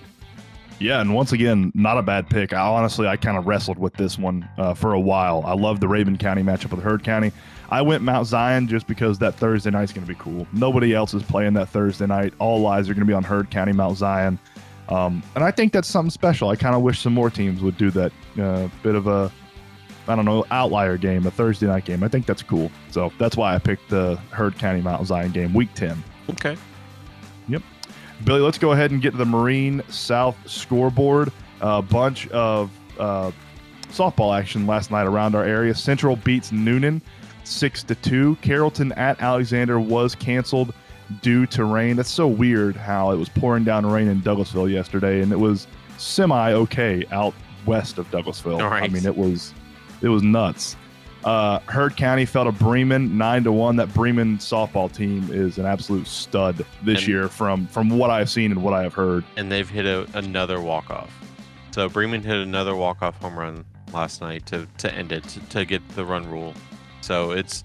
Yeah, 0.79 0.99
and 0.99 1.13
once 1.13 1.31
again, 1.31 1.71
not 1.75 1.97
a 1.97 2.01
bad 2.01 2.29
pick. 2.29 2.51
I 2.51 2.59
honestly, 2.59 3.07
I 3.07 3.15
kind 3.15 3.37
of 3.37 3.45
wrestled 3.45 3.77
with 3.77 3.93
this 3.93 4.17
one 4.17 4.47
uh, 4.57 4.73
for 4.73 4.93
a 4.93 4.99
while. 4.99 5.43
I 5.45 5.53
love 5.53 5.79
the 5.79 5.87
Rabun 5.87 6.19
County 6.19 6.41
matchup 6.41 6.71
with 6.71 6.81
Heard 6.83 7.03
County. 7.03 7.31
I 7.69 7.81
went 7.81 8.03
Mount 8.03 8.27
Zion 8.27 8.67
just 8.67 8.87
because 8.87 9.19
that 9.19 9.35
Thursday 9.35 9.69
night's 9.71 9.93
going 9.93 10.05
to 10.05 10.11
be 10.11 10.19
cool. 10.19 10.45
Nobody 10.51 10.93
else 10.93 11.13
is 11.13 11.23
playing 11.23 11.53
that 11.53 11.69
Thursday 11.69 12.05
night. 12.05 12.33
All 12.39 12.67
eyes 12.67 12.89
are 12.89 12.93
going 12.93 13.05
to 13.05 13.07
be 13.07 13.13
on 13.13 13.23
Heard 13.23 13.49
County, 13.49 13.71
Mount 13.71 13.97
Zion, 13.97 14.37
um, 14.89 15.23
and 15.35 15.43
I 15.43 15.51
think 15.51 15.71
that's 15.73 15.87
something 15.87 16.09
special. 16.11 16.49
I 16.49 16.55
kind 16.55 16.75
of 16.75 16.81
wish 16.81 16.99
some 16.99 17.13
more 17.13 17.29
teams 17.29 17.61
would 17.61 17.77
do 17.77 17.89
that. 17.91 18.11
Uh, 18.39 18.67
bit 18.81 18.95
of 18.95 19.07
a, 19.07 19.31
I 20.07 20.15
don't 20.15 20.25
know, 20.25 20.45
outlier 20.51 20.97
game, 20.97 21.25
a 21.25 21.31
Thursday 21.31 21.67
night 21.67 21.85
game. 21.85 22.03
I 22.03 22.07
think 22.07 22.25
that's 22.25 22.43
cool. 22.43 22.71
So 22.91 23.11
that's 23.17 23.37
why 23.37 23.55
I 23.55 23.59
picked 23.59 23.89
the 23.89 24.15
Heard 24.31 24.57
County 24.57 24.81
Mount 24.81 25.05
Zion 25.07 25.31
game, 25.31 25.53
Week 25.53 25.73
Ten. 25.73 26.03
Okay. 26.29 26.57
Yep. 27.47 27.61
Billy, 28.25 28.41
let's 28.41 28.57
go 28.57 28.71
ahead 28.71 28.91
and 28.91 29.01
get 29.01 29.11
to 29.11 29.17
the 29.17 29.25
Marine 29.25 29.81
South 29.89 30.37
scoreboard. 30.45 31.31
A 31.61 31.81
bunch 31.81 32.27
of 32.29 32.71
uh, 32.99 33.31
softball 33.89 34.37
action 34.37 34.67
last 34.67 34.91
night 34.91 35.07
around 35.07 35.35
our 35.35 35.43
area. 35.43 35.73
Central 35.73 36.15
beats 36.17 36.51
Newnan 36.51 37.01
six 37.43 37.83
to 37.83 37.95
two. 37.95 38.35
Carrollton 38.41 38.91
at 38.93 39.21
Alexander 39.21 39.79
was 39.79 40.15
canceled 40.15 40.73
due 41.21 41.45
to 41.47 41.65
rain. 41.65 41.95
That's 41.95 42.11
so 42.11 42.27
weird 42.27 42.75
how 42.75 43.11
it 43.11 43.17
was 43.17 43.29
pouring 43.29 43.63
down 43.63 43.85
rain 43.85 44.07
in 44.07 44.21
Douglasville 44.21 44.71
yesterday, 44.71 45.21
and 45.21 45.31
it 45.31 45.39
was 45.39 45.67
semi 45.97 46.53
okay 46.53 47.05
out 47.11 47.33
west 47.65 47.97
of 47.97 48.09
Douglasville. 48.11 48.61
I 48.61 48.87
mean, 48.87 49.05
it 49.05 49.15
was 49.15 49.53
it 50.03 50.09
was 50.09 50.21
nuts. 50.21 50.75
Uh, 51.23 51.59
Heard 51.61 51.95
County 51.95 52.25
fell 52.25 52.43
to 52.43 52.51
Bremen 52.51 53.17
nine 53.17 53.43
to 53.45 53.51
one. 53.51 53.77
That 53.77 53.93
Bremen 53.93 54.37
softball 54.39 54.93
team 54.93 55.29
is 55.31 55.57
an 55.57 55.65
absolute 55.65 56.05
stud 56.05 56.65
this 56.83 56.99
And- 56.99 57.07
year, 57.07 57.27
from 57.29 57.65
from 57.67 57.89
what 57.89 58.09
I've 58.09 58.29
seen 58.29 58.51
and 58.51 58.61
what 58.61 58.73
I 58.73 58.83
have 58.83 58.93
heard. 58.93 59.23
And 59.37 59.51
they've 59.51 59.69
hit 59.69 59.85
a, 59.85 60.05
another 60.13 60.59
walk 60.59 60.89
off. 60.89 61.09
So 61.71 61.87
Bremen 61.89 62.21
hit 62.21 62.35
another 62.37 62.75
walk 62.75 63.01
off 63.01 63.15
home 63.21 63.39
run 63.39 63.65
last 63.93 64.21
night 64.21 64.45
to, 64.47 64.67
to 64.79 64.93
end 64.93 65.11
it 65.11 65.23
to, 65.29 65.39
to 65.39 65.65
get 65.65 65.87
the 65.89 66.03
run 66.05 66.29
rule. 66.29 66.53
So 67.01 67.31
it's 67.31 67.63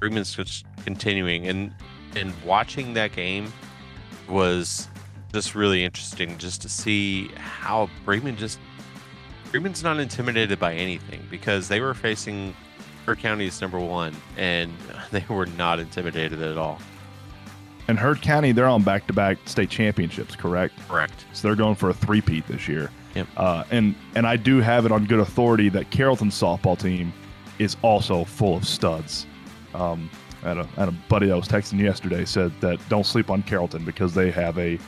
Bremen's 0.00 0.34
just 0.34 0.64
continuing 0.84 1.46
and 1.48 1.72
and 2.16 2.32
watching 2.44 2.94
that 2.94 3.12
game 3.12 3.52
was 4.28 4.88
just 5.32 5.54
really 5.54 5.84
interesting 5.84 6.38
just 6.38 6.62
to 6.62 6.68
see 6.68 7.28
how 7.36 7.90
Bremen 8.04 8.36
just 8.36 8.58
Bremen's 9.50 9.82
not 9.82 9.98
intimidated 9.98 10.58
by 10.58 10.74
anything 10.74 11.26
because 11.30 11.68
they 11.68 11.80
were 11.80 11.94
facing 11.94 12.54
Heard 13.06 13.18
County's 13.18 13.60
number 13.60 13.78
one 13.78 14.14
and 14.36 14.72
they 15.10 15.24
were 15.28 15.46
not 15.46 15.78
intimidated 15.78 16.42
at 16.42 16.56
all. 16.56 16.80
And 17.88 17.98
Heard 17.98 18.22
County, 18.22 18.52
they're 18.52 18.68
on 18.68 18.84
back 18.84 19.06
to 19.08 19.12
back 19.12 19.38
state 19.46 19.70
championships, 19.70 20.36
correct? 20.36 20.74
Correct. 20.88 21.26
So 21.32 21.48
they're 21.48 21.56
going 21.56 21.74
for 21.74 21.90
a 21.90 21.94
three-peat 21.94 22.46
this 22.46 22.68
year. 22.68 22.90
Yep. 23.16 23.26
Uh, 23.36 23.64
and 23.72 23.96
and 24.14 24.26
I 24.26 24.36
do 24.36 24.60
have 24.60 24.86
it 24.86 24.92
on 24.92 25.04
good 25.06 25.18
authority 25.18 25.68
that 25.70 25.90
Carrollton's 25.90 26.40
softball 26.40 26.78
team 26.78 27.12
is 27.58 27.76
also 27.82 28.24
full 28.24 28.56
of 28.56 28.64
studs. 28.64 29.26
Um, 29.74 30.08
I 30.44 30.48
had 30.48 30.58
a, 30.58 30.64
had 30.64 30.88
a 30.88 30.92
buddy 31.08 31.32
I 31.32 31.34
was 31.34 31.48
texting 31.48 31.80
yesterday 31.80 32.24
said 32.24 32.52
that 32.60 32.78
don't 32.88 33.04
sleep 33.04 33.28
on 33.28 33.42
Carrollton 33.42 33.84
because 33.84 34.14
they 34.14 34.30
have 34.30 34.56
a 34.58 34.78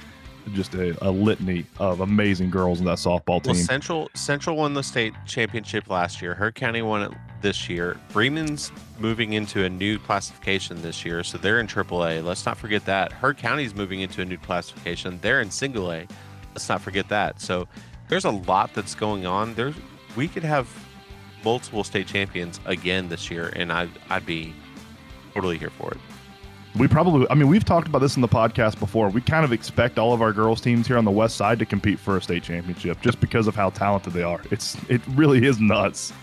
just 0.53 0.75
a, 0.75 0.97
a 1.07 1.11
litany 1.11 1.65
of 1.79 2.01
amazing 2.01 2.51
girls 2.51 2.81
in 2.81 2.87
that 2.87 2.99
softball 2.99 3.45
Well, 3.45 3.55
team. 3.55 3.57
Central 3.57 4.11
Central 4.15 4.57
won 4.57 4.75
the 4.75 4.83
state 4.83 5.15
championship 5.27 5.89
last 5.89 6.21
year. 6.23 6.35
Heard 6.35 6.55
County 6.55 6.83
won 6.83 7.03
it 7.03 7.13
this 7.41 7.69
year. 7.69 7.99
Bremen's 8.13 8.73
moving 8.99 9.33
into 9.33 9.65
a 9.65 9.69
new 9.69 9.99
classification 9.99 10.81
this 10.83 11.05
year, 11.05 11.25
so 11.25 11.39
they're 11.39 11.61
in 11.61 11.67
AAA. 11.67 12.25
Let's 12.25 12.47
not 12.47 12.57
forget 12.57 12.85
that. 12.87 13.13
Heard 13.13 13.37
County's 13.39 13.75
moving 13.75 14.01
into 14.01 14.23
a 14.23 14.25
new 14.25 14.39
classification. 14.39 15.19
They're 15.23 15.41
in 15.41 15.51
Single 15.51 15.93
A. 15.93 16.07
Let's 16.55 16.69
not 16.69 16.81
forget 16.81 17.09
that. 17.09 17.41
So 17.41 17.67
there's 18.09 18.25
a 18.25 18.31
lot 18.31 18.75
that's 18.75 18.95
going 18.95 19.27
on. 19.27 19.55
There's 19.55 19.75
we 20.17 20.29
could 20.29 20.45
have 20.45 20.69
multiple 21.45 21.85
state 21.85 22.07
champions 22.07 22.61
again 22.67 23.09
this 23.09 23.31
year, 23.31 23.53
and 23.57 23.73
I'd 23.73 23.91
I'd 24.11 24.27
be 24.27 24.55
totally 25.35 25.59
here 25.59 25.71
for 25.71 25.93
it. 25.93 25.99
We 26.79 26.89
probably, 26.89 27.27
I 27.29 27.35
mean, 27.35 27.49
we've 27.49 27.65
talked 27.65 27.87
about 27.87 27.99
this 27.99 28.17
in 28.17 28.23
the 28.23 28.29
podcast 28.29 28.79
before. 28.79 29.11
We 29.11 29.21
kind 29.21 29.45
of 29.45 29.53
expect 29.53 29.99
all 29.99 30.15
of 30.15 30.23
our 30.23 30.33
girls 30.33 30.61
teams 30.63 30.87
here 30.87 30.97
on 30.97 31.05
the 31.05 31.11
west 31.11 31.37
side 31.37 31.59
to 31.59 31.67
compete 31.67 31.99
for 31.99 32.17
a 32.17 32.23
state 32.23 32.43
championship 32.43 32.99
just 33.03 33.21
because 33.21 33.47
of 33.47 33.55
how 33.55 33.71
talented 33.71 34.15
they 34.15 34.23
are. 34.23 34.41
It's 34.51 34.77
it 34.89 35.03
really 35.09 35.45
is 35.45 35.61
nuts. 35.61 36.15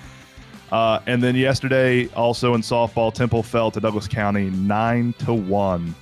Uh, 0.71 0.99
and 1.05 1.21
then 1.21 1.35
yesterday, 1.35 2.07
also 2.13 2.55
in 2.55 2.61
softball, 2.61 3.13
Temple 3.13 3.43
fell 3.43 3.69
to 3.71 3.79
Douglas 3.79 4.07
County 4.07 4.49
nine 4.49 5.13
to 5.19 5.33
one. 5.33 5.93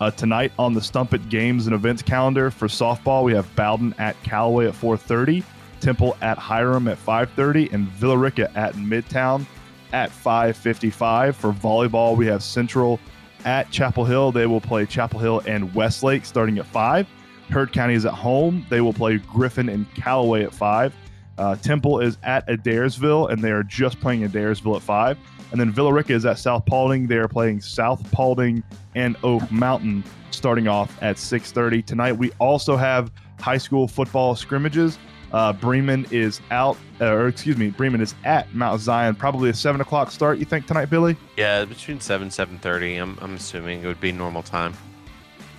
Uh, 0.00 0.10
tonight 0.10 0.50
on 0.58 0.74
the 0.74 0.82
Stump 0.82 1.14
It 1.14 1.28
Games 1.28 1.68
and 1.68 1.74
Events 1.74 2.02
calendar 2.02 2.50
for 2.50 2.66
softball, 2.66 3.22
we 3.22 3.32
have 3.34 3.54
Bowden 3.54 3.94
at 3.98 4.20
Callaway 4.24 4.66
at 4.66 4.74
4:30, 4.74 5.44
Temple 5.80 6.16
at 6.20 6.38
Hiram 6.38 6.88
at 6.88 6.98
5:30, 6.98 7.72
and 7.72 7.86
Villa 7.86 8.18
Rica 8.18 8.50
at 8.56 8.74
Midtown 8.74 9.46
at 9.92 10.10
5:55. 10.10 11.36
For 11.36 11.52
volleyball, 11.52 12.16
we 12.16 12.26
have 12.26 12.42
Central 12.42 12.98
at 13.44 13.70
Chapel 13.70 14.04
Hill. 14.04 14.32
They 14.32 14.46
will 14.46 14.60
play 14.60 14.86
Chapel 14.86 15.18
Hill 15.18 15.42
and 15.46 15.74
Westlake 15.74 16.24
starting 16.24 16.58
at 16.58 16.66
five. 16.66 17.06
Heard 17.50 17.72
County 17.72 17.94
is 17.94 18.06
at 18.06 18.14
home. 18.14 18.66
They 18.70 18.80
will 18.80 18.92
play 18.92 19.18
Griffin 19.18 19.68
and 19.68 19.92
Callaway 19.94 20.44
at 20.44 20.54
five. 20.54 20.94
Uh, 21.38 21.56
Temple 21.56 22.00
is 22.00 22.18
at 22.22 22.46
Adairsville, 22.48 23.30
and 23.30 23.42
they 23.42 23.50
are 23.50 23.62
just 23.62 24.00
playing 24.00 24.28
Adairsville 24.28 24.76
at 24.76 24.82
five. 24.82 25.18
And 25.50 25.60
then 25.60 25.70
Villa 25.70 25.92
Rica 25.92 26.14
is 26.14 26.24
at 26.24 26.38
South 26.38 26.64
Paulding. 26.66 27.06
They 27.06 27.16
are 27.16 27.28
playing 27.28 27.60
South 27.60 28.10
Paulding 28.10 28.62
and 28.94 29.16
Oak 29.22 29.50
Mountain 29.50 30.04
starting 30.30 30.66
off 30.66 30.96
at 31.02 31.16
6:30 31.16 31.82
tonight. 31.82 32.12
We 32.12 32.32
also 32.38 32.76
have 32.76 33.10
high 33.38 33.58
school 33.58 33.86
football 33.86 34.34
scrimmages. 34.34 34.98
Uh, 35.32 35.52
Bremen 35.52 36.06
is 36.10 36.40
out, 36.50 36.76
uh, 37.00 37.06
or 37.06 37.28
excuse 37.28 37.56
me, 37.56 37.70
Bremen 37.70 38.00
is 38.00 38.14
at 38.24 38.54
Mount 38.54 38.80
Zion. 38.80 39.14
Probably 39.14 39.48
a 39.48 39.54
seven 39.54 39.80
o'clock 39.80 40.10
start. 40.10 40.38
You 40.38 40.44
think 40.44 40.66
tonight, 40.66 40.90
Billy? 40.90 41.16
Yeah, 41.36 41.64
between 41.64 42.00
seven 42.00 42.30
seven 42.30 42.58
thirty. 42.58 42.96
I'm 42.96 43.18
I'm 43.22 43.34
assuming 43.34 43.82
it 43.82 43.86
would 43.86 44.00
be 44.00 44.12
normal 44.12 44.42
time. 44.42 44.74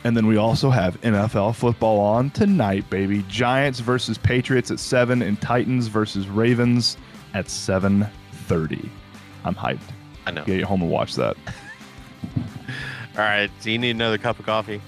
And 0.03 0.17
then 0.17 0.27
we 0.27 0.37
also 0.37 0.69
have 0.69 0.99
NFL 1.01 1.55
football 1.55 1.99
on 1.99 2.29
tonight, 2.31 2.89
baby. 2.89 3.23
Giants 3.29 3.79
versus 3.79 4.17
Patriots 4.17 4.69
at 4.69 4.79
seven, 4.79 5.21
and 5.21 5.41
Titans 5.41 5.87
versus 5.87 6.27
Ravens 6.27 6.97
at 7.33 7.49
seven 7.49 8.05
thirty. 8.31 8.89
I'm 9.43 9.55
hyped. 9.55 9.79
I 10.27 10.31
know. 10.31 10.43
Get 10.45 10.63
home 10.63 10.83
and 10.83 10.91
watch 10.91 11.15
that. 11.15 11.35
All 13.15 13.23
right. 13.23 13.49
Do 13.61 13.71
you 13.71 13.77
need 13.77 13.91
another 13.91 14.17
cup 14.17 14.39
of 14.39 14.45
coffee? 14.45 14.81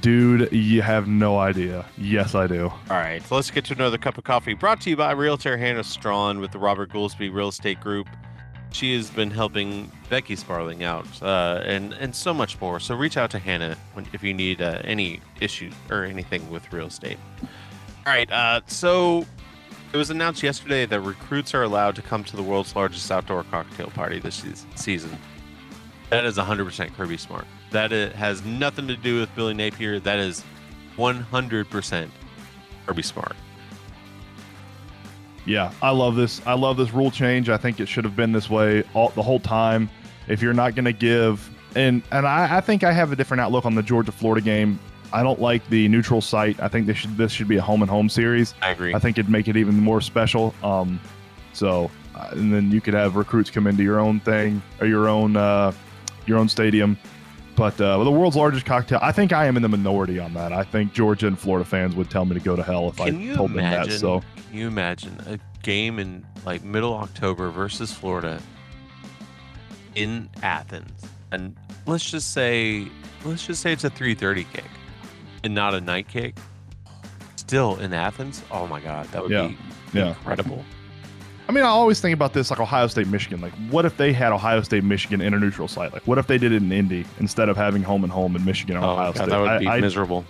Dude, 0.00 0.52
you 0.52 0.82
have 0.82 1.08
no 1.08 1.38
idea. 1.38 1.84
Yes, 1.98 2.34
I 2.34 2.46
do. 2.46 2.72
All 2.90 2.96
right, 2.96 3.22
so 3.24 3.36
let's 3.36 3.50
get 3.50 3.64
to 3.66 3.74
another 3.74 3.98
cup 3.98 4.18
of 4.18 4.24
coffee. 4.24 4.54
Brought 4.54 4.80
to 4.82 4.90
you 4.90 4.96
by 4.96 5.12
Realtor 5.12 5.56
Hannah 5.56 5.84
Strawn 5.84 6.40
with 6.40 6.52
the 6.52 6.58
Robert 6.58 6.90
Goolsby 6.90 7.32
Real 7.32 7.48
Estate 7.48 7.80
Group. 7.80 8.06
She 8.70 8.96
has 8.96 9.10
been 9.10 9.30
helping 9.30 9.92
Becky 10.08 10.34
Sparling 10.34 10.82
out, 10.82 11.06
uh, 11.22 11.62
and 11.64 11.92
and 11.94 12.16
so 12.16 12.32
much 12.32 12.58
more. 12.60 12.80
So 12.80 12.94
reach 12.94 13.16
out 13.16 13.30
to 13.32 13.38
Hannah 13.38 13.76
when, 13.92 14.06
if 14.12 14.22
you 14.22 14.32
need 14.32 14.62
uh, 14.62 14.80
any 14.84 15.20
issues 15.40 15.74
or 15.90 16.04
anything 16.04 16.48
with 16.50 16.72
real 16.72 16.86
estate. 16.86 17.18
All 18.06 18.12
right, 18.12 18.30
uh, 18.32 18.62
so 18.66 19.26
it 19.92 19.96
was 19.96 20.08
announced 20.08 20.42
yesterday 20.42 20.86
that 20.86 21.00
recruits 21.00 21.54
are 21.54 21.62
allowed 21.62 21.94
to 21.96 22.02
come 22.02 22.24
to 22.24 22.36
the 22.36 22.42
world's 22.42 22.74
largest 22.74 23.10
outdoor 23.10 23.44
cocktail 23.44 23.88
party 23.88 24.18
this 24.18 24.42
season. 24.74 25.18
That 26.12 26.26
is 26.26 26.36
100% 26.36 26.94
Kirby 26.94 27.16
Smart. 27.16 27.46
That 27.70 27.90
has 27.90 28.44
nothing 28.44 28.86
to 28.88 28.98
do 28.98 29.18
with 29.18 29.34
Billy 29.34 29.54
Napier. 29.54 29.98
That 29.98 30.18
is 30.18 30.44
100% 30.98 32.08
Kirby 32.84 33.02
Smart. 33.02 33.34
Yeah, 35.46 35.72
I 35.80 35.88
love 35.88 36.14
this. 36.14 36.46
I 36.46 36.52
love 36.52 36.76
this 36.76 36.92
rule 36.92 37.10
change. 37.10 37.48
I 37.48 37.56
think 37.56 37.80
it 37.80 37.86
should 37.86 38.04
have 38.04 38.14
been 38.14 38.30
this 38.30 38.50
way 38.50 38.84
all 38.92 39.08
the 39.08 39.22
whole 39.22 39.40
time. 39.40 39.88
If 40.28 40.42
you're 40.42 40.52
not 40.52 40.74
going 40.74 40.84
to 40.84 40.92
give, 40.92 41.48
and 41.74 42.02
and 42.12 42.26
I, 42.26 42.58
I 42.58 42.60
think 42.60 42.84
I 42.84 42.92
have 42.92 43.10
a 43.10 43.16
different 43.16 43.40
outlook 43.40 43.64
on 43.64 43.74
the 43.74 43.82
Georgia 43.82 44.12
Florida 44.12 44.44
game. 44.44 44.78
I 45.14 45.22
don't 45.22 45.40
like 45.40 45.66
the 45.70 45.88
neutral 45.88 46.20
site. 46.20 46.60
I 46.60 46.68
think 46.68 46.86
this 46.86 46.98
should 46.98 47.16
this 47.16 47.32
should 47.32 47.48
be 47.48 47.56
a 47.56 47.62
home 47.62 47.80
and 47.80 47.90
home 47.90 48.10
series. 48.10 48.52
I 48.60 48.72
agree. 48.72 48.94
I 48.94 48.98
think 48.98 49.16
it'd 49.16 49.30
make 49.30 49.48
it 49.48 49.56
even 49.56 49.76
more 49.76 50.02
special. 50.02 50.54
Um, 50.62 51.00
so 51.54 51.90
uh, 52.14 52.28
and 52.32 52.52
then 52.52 52.70
you 52.70 52.82
could 52.82 52.92
have 52.92 53.16
recruits 53.16 53.48
come 53.48 53.66
into 53.66 53.82
your 53.82 53.98
own 53.98 54.20
thing 54.20 54.60
or 54.78 54.86
your 54.86 55.08
own 55.08 55.36
uh, 55.36 55.72
your 56.26 56.38
own 56.38 56.48
stadium. 56.48 56.98
But 57.54 57.78
uh, 57.80 58.02
the 58.02 58.10
world's 58.10 58.36
largest 58.36 58.64
cocktail, 58.64 58.98
I 59.02 59.12
think 59.12 59.32
I 59.32 59.46
am 59.46 59.56
in 59.56 59.62
the 59.62 59.68
minority 59.68 60.18
on 60.18 60.32
that. 60.34 60.52
I 60.54 60.64
think 60.64 60.94
Georgia 60.94 61.26
and 61.26 61.38
Florida 61.38 61.68
fans 61.68 61.94
would 61.94 62.08
tell 62.10 62.24
me 62.24 62.32
to 62.34 62.40
go 62.40 62.56
to 62.56 62.62
hell 62.62 62.88
if 62.88 62.96
Can 62.96 63.30
I 63.30 63.34
told 63.34 63.50
them 63.50 63.58
that. 63.58 63.92
So 63.92 64.20
Can 64.48 64.58
you 64.58 64.66
imagine 64.66 65.18
a 65.26 65.38
game 65.62 65.98
in 65.98 66.24
like 66.46 66.64
middle 66.64 66.94
October 66.94 67.50
versus 67.50 67.92
Florida 67.92 68.40
in 69.94 70.30
Athens, 70.42 71.02
and 71.30 71.54
let's 71.86 72.10
just 72.10 72.32
say 72.32 72.86
let's 73.24 73.46
just 73.46 73.60
say 73.60 73.72
it's 73.72 73.84
a 73.84 73.90
3:30 73.90 74.46
kick 74.52 74.64
and 75.44 75.54
not 75.54 75.74
a 75.74 75.80
night 75.80 76.08
kick. 76.08 76.34
Still 77.36 77.76
in 77.80 77.92
Athens? 77.92 78.42
Oh 78.50 78.66
my 78.66 78.80
God, 78.80 79.06
that 79.08 79.22
would 79.22 79.30
Yeah. 79.30 79.48
be 79.48 79.58
yeah. 79.92 80.08
incredible. 80.08 80.64
I 81.52 81.54
mean, 81.54 81.64
I 81.64 81.68
always 81.68 82.00
think 82.00 82.14
about 82.14 82.32
this 82.32 82.50
like 82.50 82.60
Ohio 82.60 82.86
State, 82.86 83.08
Michigan. 83.08 83.42
Like, 83.42 83.52
what 83.68 83.84
if 83.84 83.98
they 83.98 84.10
had 84.10 84.32
Ohio 84.32 84.62
State, 84.62 84.84
Michigan 84.84 85.20
in 85.20 85.34
a 85.34 85.38
neutral 85.38 85.68
site? 85.68 85.92
Like, 85.92 86.06
what 86.06 86.16
if 86.16 86.26
they 86.26 86.38
did 86.38 86.50
it 86.50 86.62
in 86.62 86.72
Indy 86.72 87.04
instead 87.20 87.50
of 87.50 87.58
having 87.58 87.82
home 87.82 88.04
and 88.04 88.10
home 88.10 88.34
in 88.36 88.42
Michigan 88.42 88.76
and 88.76 88.84
Oh 88.86 88.92
Ohio 88.92 89.12
God, 89.12 89.16
State? 89.16 89.28
that 89.28 89.38
would 89.38 89.60
be 89.60 89.66
I, 89.66 89.76
I, 89.76 89.80
miserable. 89.82 90.24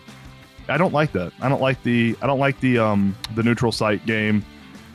I 0.69 0.77
don't 0.77 0.93
like 0.93 1.13
that. 1.13 1.33
I 1.41 1.49
don't 1.49 1.61
like 1.61 1.81
the 1.85 2.17
I 2.21 2.27
don't 2.27 2.41
like 2.41 2.59
the 2.59 2.79
um 2.79 3.17
the 3.37 3.45
neutral 3.45 3.71
site 3.71 4.05
game, 4.05 4.45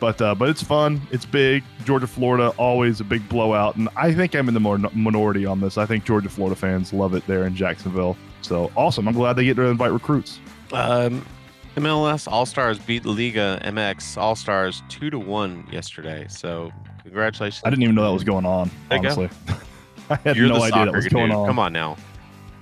but 0.02 0.22
uh, 0.22 0.36
but 0.36 0.50
it's 0.50 0.62
fun. 0.62 1.02
It's 1.12 1.26
big. 1.26 1.64
Georgia 1.86 2.08
Florida 2.08 2.50
always 2.58 3.00
a 3.00 3.06
big 3.06 3.28
blowout, 3.30 3.78
and 3.78 3.88
I 3.96 4.14
think 4.14 4.36
I'm 4.36 4.50
in 4.50 4.54
the 4.54 4.60
more 4.60 4.78
minority 4.94 5.46
on 5.46 5.62
this. 5.62 5.78
I 5.78 5.86
think 5.86 6.04
Georgia 6.04 6.28
Florida 6.28 6.58
fans 6.58 6.92
love 6.92 7.14
it 7.14 7.26
there 7.28 7.46
in 7.46 7.56
Jacksonville. 7.56 8.18
So 8.42 8.70
awesome! 8.76 9.08
I'm 9.08 9.14
glad 9.14 9.38
they 9.38 9.46
get 9.46 9.54
to 9.56 9.62
invite 9.62 9.94
recruits. 9.94 10.42
Um, 10.74 11.26
MLS 11.78 12.28
All 12.32 12.48
Stars 12.48 12.80
beat 12.80 13.06
Liga 13.06 13.62
MX 13.64 14.18
All 14.18 14.36
Stars 14.36 14.82
two 14.90 15.12
to 15.12 15.20
one 15.20 15.68
yesterday. 15.72 16.26
So 16.28 16.72
congratulations. 17.04 17.62
I 17.64 17.70
didn't 17.70 17.84
even 17.84 17.94
know 17.94 18.04
that 18.04 18.14
was 18.14 18.24
going 18.24 18.46
on. 18.46 18.72
You 18.90 18.90
go. 18.90 18.96
honestly, 18.98 19.30
I 20.10 20.16
had 20.16 20.36
You're 20.36 20.48
no 20.48 20.64
idea 20.64 20.86
that 20.86 20.94
was 20.96 21.08
going 21.08 21.32
on. 21.32 21.46
Come 21.46 21.60
on 21.60 21.72
now. 21.72 21.96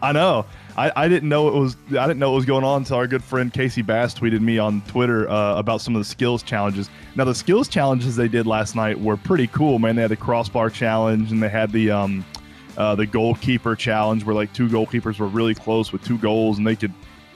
I 0.01 0.11
know. 0.11 0.45
I, 0.75 0.91
I 0.97 1.07
didn't 1.07 1.29
know 1.29 1.47
it 1.47 1.53
was 1.57 1.77
I 1.91 2.05
didn't 2.05 2.19
know 2.19 2.33
it 2.33 2.35
was 2.35 2.45
going 2.45 2.65
on 2.65 2.81
until 2.81 2.97
our 2.97 3.07
good 3.07 3.23
friend 3.23 3.53
Casey 3.53 3.81
Bass 3.81 4.13
tweeted 4.13 4.41
me 4.41 4.57
on 4.57 4.81
Twitter 4.81 5.29
uh, 5.29 5.57
about 5.57 5.79
some 5.79 5.95
of 5.95 6.01
the 6.01 6.05
skills 6.05 6.43
challenges. 6.43 6.89
Now 7.15 7.23
the 7.23 7.33
skills 7.33 7.69
challenges 7.69 8.17
they 8.17 8.27
did 8.27 8.45
last 8.45 8.75
night 8.75 8.99
were 8.99 9.15
pretty 9.15 9.47
cool, 9.47 9.79
man. 9.79 9.95
They 9.95 10.01
had 10.01 10.11
the 10.11 10.17
crossbar 10.17 10.69
challenge 10.69 11.31
and 11.31 11.41
they 11.41 11.47
had 11.47 11.71
the 11.71 11.89
um 11.91 12.25
uh, 12.77 12.95
the 12.95 13.05
goalkeeper 13.05 13.77
challenge 13.77 14.25
where 14.25 14.35
like 14.35 14.51
two 14.51 14.67
goalkeepers 14.67 15.19
were 15.19 15.27
really 15.27 15.55
close 15.55 15.93
with 15.93 16.03
two 16.03 16.17
goals 16.17 16.57
and 16.57 16.67
they 16.67 16.75
could 16.75 16.93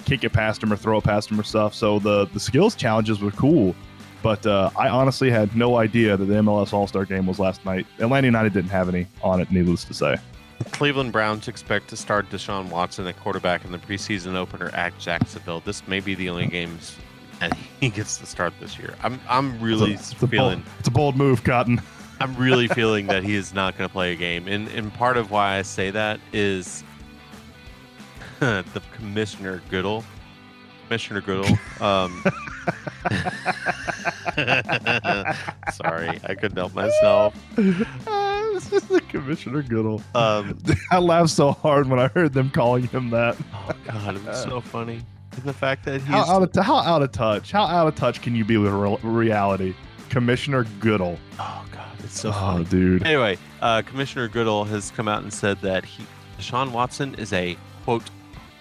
kick 0.09 0.23
it 0.23 0.33
past 0.33 0.63
him 0.63 0.73
or 0.73 0.75
throw 0.75 0.97
it 0.97 1.03
past 1.03 1.29
him 1.29 1.39
or 1.39 1.43
stuff. 1.43 1.73
So 1.73 1.99
the 1.99 2.25
the 2.27 2.39
skills 2.39 2.75
challenges 2.75 3.19
were 3.19 3.31
cool. 3.31 3.75
But 4.21 4.45
uh, 4.45 4.69
I 4.75 4.89
honestly 4.89 5.29
had 5.29 5.55
no 5.55 5.77
idea 5.77 6.17
that 6.17 6.25
the 6.25 6.33
MLS 6.35 6.73
All 6.73 6.87
Star 6.87 7.05
game 7.05 7.25
was 7.25 7.39
last 7.39 7.63
night. 7.63 7.87
Atlanta 7.99 8.27
United 8.27 8.51
didn't 8.51 8.71
have 8.71 8.89
any 8.89 9.07
on 9.23 9.39
it, 9.39 9.49
needless 9.51 9.85
to 9.85 9.93
say. 9.93 10.17
Cleveland 10.71 11.13
Browns 11.13 11.47
expect 11.47 11.87
to 11.89 11.95
start 11.95 12.29
Deshaun 12.29 12.69
Watson 12.69 13.07
at 13.07 13.17
quarterback 13.21 13.63
in 13.63 13.71
the 13.71 13.77
preseason 13.77 14.35
opener 14.35 14.69
at 14.69 14.97
Jacksonville. 14.99 15.61
This 15.61 15.87
may 15.87 16.01
be 16.01 16.15
the 16.15 16.29
only 16.29 16.47
games 16.47 16.97
that 17.39 17.57
he 17.79 17.89
gets 17.89 18.17
to 18.17 18.25
start 18.25 18.53
this 18.59 18.77
year. 18.77 18.95
I'm 19.03 19.21
I'm 19.29 19.57
really 19.61 19.93
It's 19.93 20.11
a, 20.11 20.13
it's 20.15 20.23
a 20.23 20.27
feeling 20.27 20.59
bold, 20.59 20.73
it's 20.79 20.87
a 20.87 20.91
bold 20.91 21.15
move, 21.15 21.43
Cotton. 21.45 21.81
I'm 22.19 22.35
really 22.35 22.67
feeling 22.79 23.07
that 23.07 23.23
he 23.23 23.35
is 23.35 23.53
not 23.53 23.77
going 23.77 23.87
to 23.87 23.93
play 23.93 24.11
a 24.11 24.15
game, 24.17 24.49
and 24.49 24.67
and 24.69 24.93
part 24.93 25.15
of 25.15 25.31
why 25.31 25.57
I 25.57 25.61
say 25.61 25.91
that 25.91 26.19
is 26.33 26.83
the 28.73 28.81
commissioner 28.93 29.61
Goodall, 29.69 30.03
Commissioner 30.87 31.21
Goodall. 31.21 31.57
Um, 31.81 32.21
sorry, 35.73 36.19
I 36.25 36.35
couldn't 36.35 36.57
help 36.57 36.73
myself. 36.73 37.33
this 37.55 38.71
is 38.73 38.83
the 38.83 39.01
Commissioner 39.07 39.61
Goodall. 39.63 40.01
Um, 40.15 40.57
I 40.91 40.97
laughed 40.99 41.29
so 41.29 41.51
hard 41.53 41.87
when 41.87 41.99
I 41.99 42.07
heard 42.09 42.33
them 42.33 42.49
calling 42.49 42.87
him 42.87 43.09
that. 43.11 43.37
oh 43.53 43.71
God, 43.85 44.15
it 44.17 44.25
was 44.25 44.43
so 44.43 44.59
funny. 44.61 45.01
And 45.35 45.43
the 45.43 45.53
fact 45.53 45.85
that 45.85 46.01
he's 46.01 46.09
How 46.09 46.25
out 46.25 46.43
of 46.43 46.51
t- 46.51 46.61
how 46.61 46.77
out 46.77 47.01
of 47.01 47.11
touch? 47.11 47.51
How 47.51 47.63
out 47.63 47.87
of 47.87 47.95
touch 47.95 48.21
can 48.21 48.35
you 48.35 48.43
be 48.43 48.57
with 48.57 48.71
real- 48.73 48.97
reality? 49.03 49.73
Commissioner 50.09 50.65
Goodall. 50.79 51.17
oh 51.39 51.65
God, 51.71 51.87
it's 52.03 52.19
so 52.19 52.29
Oh, 52.29 52.33
funny. 52.33 52.65
dude. 52.65 53.05
Anyway, 53.05 53.37
uh, 53.61 53.81
Commissioner 53.83 54.27
Goodall 54.27 54.65
has 54.65 54.91
come 54.91 55.07
out 55.07 55.23
and 55.23 55.31
said 55.33 55.61
that 55.61 55.85
he, 55.85 56.05
Deshaun 56.37 56.71
Watson 56.71 57.15
is 57.15 57.31
a 57.31 57.57
quote 57.85 58.03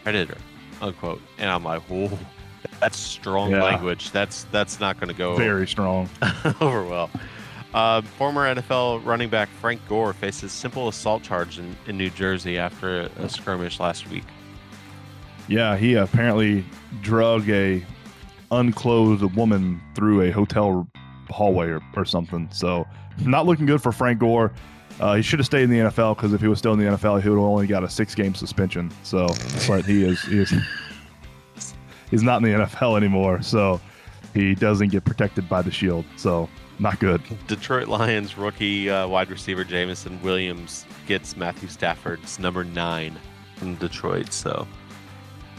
predator, 0.03 0.37
unquote. 0.81 1.21
And 1.39 1.51
I'm 1.51 1.65
like, 1.65 1.83
whoa, 1.83 2.11
that's 2.81 2.97
strong 2.99 3.51
Yeah. 3.51 3.63
language. 3.63 4.11
That's 4.11 4.45
that's 4.53 4.81
not 4.81 4.99
going 4.99 5.09
to 5.09 5.15
go 5.17 5.37
Very 5.37 5.67
strong. 5.67 6.09
over 6.61 6.85
well. 6.85 7.11
Uh, 7.75 8.01
former 8.01 8.55
NFL 8.55 9.05
running 9.05 9.29
back 9.29 9.49
Frank 9.61 9.87
Gore 9.89 10.13
faces 10.15 10.53
simple 10.53 10.89
assault 10.89 11.23
charge 11.23 11.59
in, 11.59 11.77
in 11.87 11.99
New 11.99 12.09
Jersey 12.11 12.57
after 12.59 13.03
a, 13.03 13.11
a 13.25 13.29
skirmish 13.29 13.79
last 13.79 14.09
week. 14.09 14.25
Yeah, 15.49 15.77
he 15.77 15.95
apparently 15.95 16.65
drug 17.03 17.49
a 17.51 17.85
unclothed 18.51 19.35
woman 19.37 19.81
through 19.95 20.23
a 20.23 20.31
hotel 20.31 20.89
hallway 21.31 21.69
or, 21.69 21.81
or 21.95 22.05
something. 22.07 22.49
So 22.53 22.87
not 23.25 23.45
looking 23.47 23.67
good 23.67 23.83
for 23.83 23.93
Frank 23.93 24.19
Gore. 24.21 24.51
Uh, 25.01 25.15
he 25.15 25.23
should 25.23 25.39
have 25.39 25.47
stayed 25.47 25.65
in 25.65 25.71
the 25.71 25.79
NFL 25.79 26.17
because 26.17 26.33
if 26.33 26.41
he 26.41 26.49
was 26.49 26.59
still 26.59 26.73
in 26.73 26.79
the 26.79 26.85
NFL, 26.87 27.23
he 27.23 27.29
would 27.29 27.37
have 27.37 27.45
only 27.45 27.67
got 27.67 27.85
a 27.85 27.89
six 27.89 28.15
game 28.15 28.35
suspension. 28.35 28.91
So, 29.05 29.29
but 29.69 29.85
he 29.85 30.05
is 30.05 30.21
he 30.23 30.41
is 30.41 30.53
he's 32.11 32.23
not 32.23 32.43
in 32.43 32.51
the 32.51 32.65
NFL 32.65 32.97
anymore. 32.97 33.43
So 33.43 33.81
he 34.35 34.55
doesn't 34.55 34.89
get 34.89 35.05
protected 35.05 35.49
by 35.49 35.63
the 35.63 35.71
shield. 35.71 36.05
So 36.17 36.49
not 36.79 36.99
good. 37.01 37.23
Detroit 37.47 37.89
Lions 37.89 38.37
rookie 38.37 38.91
uh, 38.91 39.07
wide 39.07 39.31
receiver 39.31 39.65
Jameson 39.65 40.21
Williams 40.23 40.87
gets 41.07 41.37
Matthew 41.37 41.69
Stafford's 41.69 42.39
number 42.39 42.65
nine 42.65 43.17
from 43.57 43.75
Detroit. 43.77 44.33
So 44.33 44.67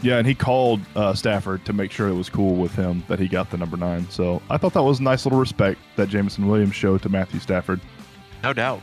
Yeah, 0.02 0.18
and 0.18 0.26
he 0.26 0.34
called 0.34 0.80
uh, 0.96 1.14
Stafford 1.14 1.64
to 1.66 1.72
make 1.72 1.92
sure 1.92 2.08
it 2.08 2.14
was 2.14 2.28
cool 2.28 2.56
with 2.56 2.74
him 2.74 3.04
that 3.08 3.18
he 3.18 3.28
got 3.28 3.50
the 3.50 3.56
number 3.56 3.76
nine. 3.76 4.08
So 4.10 4.40
I 4.48 4.56
thought 4.56 4.72
that 4.74 4.82
was 4.82 5.00
a 5.00 5.02
nice 5.02 5.26
little 5.26 5.38
respect 5.38 5.80
that 5.96 6.08
Jameson 6.08 6.46
Williams 6.46 6.74
showed 6.74 7.02
to 7.02 7.08
Matthew 7.08 7.40
Stafford. 7.40 7.80
no 8.42 8.52
doubt. 8.52 8.80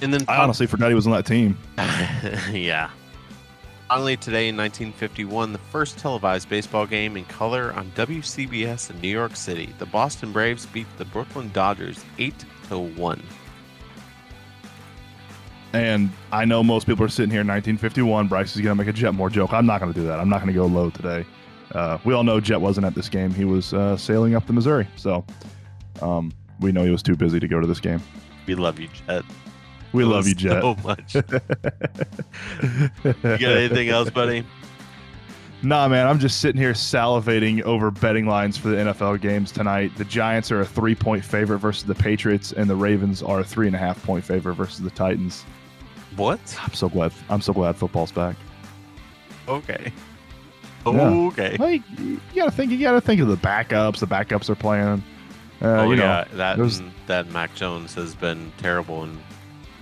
And 0.00 0.12
then 0.12 0.24
I 0.28 0.36
honestly 0.36 0.66
forgot 0.66 0.88
he 0.88 0.94
was 0.94 1.06
on 1.06 1.12
that 1.12 1.26
team. 1.26 1.58
yeah. 2.52 2.90
Finally, 3.88 4.18
today 4.18 4.48
in 4.48 4.56
1951, 4.56 5.52
the 5.52 5.58
first 5.58 5.98
televised 5.98 6.48
baseball 6.50 6.86
game 6.86 7.16
in 7.16 7.24
color 7.24 7.72
on 7.72 7.90
WCBS 7.92 8.90
in 8.90 9.00
New 9.00 9.08
York 9.08 9.34
City. 9.34 9.74
The 9.78 9.86
Boston 9.86 10.30
Braves 10.30 10.66
beat 10.66 10.86
the 10.98 11.06
Brooklyn 11.06 11.50
Dodgers 11.52 12.04
8 12.18 12.34
to 12.68 12.78
1. 12.78 13.22
And 15.72 16.10
I 16.32 16.44
know 16.44 16.62
most 16.62 16.86
people 16.86 17.04
are 17.04 17.08
sitting 17.08 17.30
here 17.30 17.40
in 17.40 17.46
1951. 17.46 18.28
Bryce 18.28 18.54
is 18.54 18.62
going 18.62 18.76
to 18.76 18.84
make 18.84 18.94
a 18.94 18.96
Jetmore 18.96 19.32
joke. 19.32 19.52
I'm 19.52 19.66
not 19.66 19.80
going 19.80 19.92
to 19.92 19.98
do 19.98 20.06
that. 20.06 20.20
I'm 20.20 20.28
not 20.28 20.42
going 20.42 20.52
to 20.52 20.58
go 20.58 20.66
low 20.66 20.90
today. 20.90 21.24
Uh, 21.74 21.98
we 22.04 22.14
all 22.14 22.24
know 22.24 22.40
Jet 22.40 22.60
wasn't 22.60 22.86
at 22.86 22.94
this 22.94 23.08
game. 23.08 23.32
He 23.32 23.44
was 23.44 23.74
uh, 23.74 23.96
sailing 23.96 24.34
up 24.34 24.46
the 24.46 24.52
Missouri. 24.52 24.86
So 24.96 25.24
um, 26.00 26.32
we 26.60 26.72
know 26.72 26.84
he 26.84 26.90
was 26.90 27.02
too 27.02 27.16
busy 27.16 27.40
to 27.40 27.48
go 27.48 27.60
to 27.60 27.66
this 27.66 27.80
game. 27.80 28.02
We 28.46 28.54
love 28.54 28.78
you, 28.78 28.88
Jet. 29.06 29.24
We 29.92 30.04
love 30.04 30.28
you, 30.28 30.34
Jet. 30.34 30.60
So 30.62 30.76
much. 30.84 31.14
you 31.14 31.22
got 33.22 33.42
anything 33.42 33.88
else, 33.88 34.10
buddy? 34.10 34.44
Nah, 35.62 35.88
man, 35.88 36.06
I'm 36.06 36.20
just 36.20 36.40
sitting 36.40 36.60
here 36.60 36.72
salivating 36.72 37.62
over 37.62 37.90
betting 37.90 38.26
lines 38.26 38.56
for 38.56 38.68
the 38.68 38.76
NFL 38.76 39.20
games 39.20 39.50
tonight. 39.50 39.90
The 39.96 40.04
Giants 40.04 40.52
are 40.52 40.60
a 40.60 40.64
three 40.66 40.94
point 40.94 41.24
favorite 41.24 41.58
versus 41.58 41.84
the 41.84 41.94
Patriots, 41.96 42.52
and 42.52 42.70
the 42.70 42.76
Ravens 42.76 43.22
are 43.22 43.40
a 43.40 43.44
three 43.44 43.66
and 43.66 43.74
a 43.74 43.78
half 43.78 44.00
point 44.04 44.24
favorite 44.24 44.54
versus 44.54 44.80
the 44.80 44.90
Titans. 44.90 45.44
What? 46.16 46.38
I'm 46.62 46.74
so 46.74 46.88
glad. 46.88 47.12
I'm 47.28 47.40
so 47.40 47.52
glad 47.52 47.76
football's 47.76 48.12
back. 48.12 48.36
Okay. 49.48 49.92
Yeah. 50.86 50.92
Okay. 50.92 51.56
Like 51.58 51.82
you 51.98 52.20
gotta 52.34 52.50
think. 52.50 52.70
You 52.70 52.78
gotta 52.78 53.00
think 53.00 53.20
of 53.20 53.28
the 53.28 53.36
backups. 53.36 53.98
The 53.98 54.06
backups 54.06 54.48
are 54.48 54.54
playing. 54.54 55.02
Uh, 55.60 55.66
oh 55.80 55.90
you 55.90 55.96
know, 55.96 56.04
yeah, 56.04 56.24
that 56.34 56.58
and- 56.58 56.92
that 57.08 57.30
Mac 57.32 57.54
Jones 57.56 57.94
has 57.94 58.14
been 58.14 58.52
terrible 58.58 59.02
in 59.04 59.18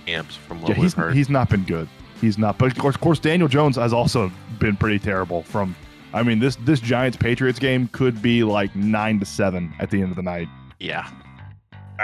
camps 0.07 0.35
from 0.35 0.61
what 0.61 0.69
yeah, 0.69 0.75
we've 0.75 0.83
he's 0.83 0.93
heard. 0.93 1.13
he's 1.13 1.29
not 1.29 1.49
been 1.49 1.63
good. 1.63 1.87
He's 2.21 2.37
not. 2.37 2.57
But 2.57 2.71
of 2.71 2.77
course, 2.77 2.95
of 2.95 3.01
course, 3.01 3.19
Daniel 3.19 3.47
Jones 3.47 3.75
has 3.75 3.93
also 3.93 4.31
been 4.57 4.75
pretty 4.75 4.97
terrible. 4.99 5.43
From, 5.43 5.75
I 6.13 6.23
mean, 6.23 6.39
this 6.39 6.55
this 6.57 6.79
Giants 6.79 7.17
Patriots 7.17 7.59
game 7.59 7.89
could 7.91 8.21
be 8.21 8.43
like 8.43 8.75
nine 8.75 9.19
to 9.19 9.25
seven 9.25 9.73
at 9.79 9.91
the 9.91 10.01
end 10.01 10.09
of 10.11 10.15
the 10.15 10.23
night. 10.23 10.47
yeah. 10.79 11.09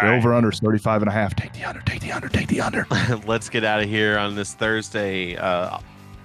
The 0.02 0.12
over 0.12 0.34
under 0.34 0.50
is 0.52 0.60
35 0.60 1.04
and 1.04 1.10
a 1.10 1.14
half. 1.14 1.36
Take 1.36 1.54
the 1.54 1.64
under. 1.66 1.80
Take 1.82 2.00
the 2.02 2.12
under. 2.12 2.28
Take 2.28 2.48
the 2.48 2.62
under. 2.62 2.88
Let's 3.28 3.48
get 3.48 3.64
out 3.64 3.80
of 3.80 3.88
here 3.88 4.18
on 4.18 4.34
this 4.34 4.56
Thursday, 4.56 5.36
uh, 5.36 5.78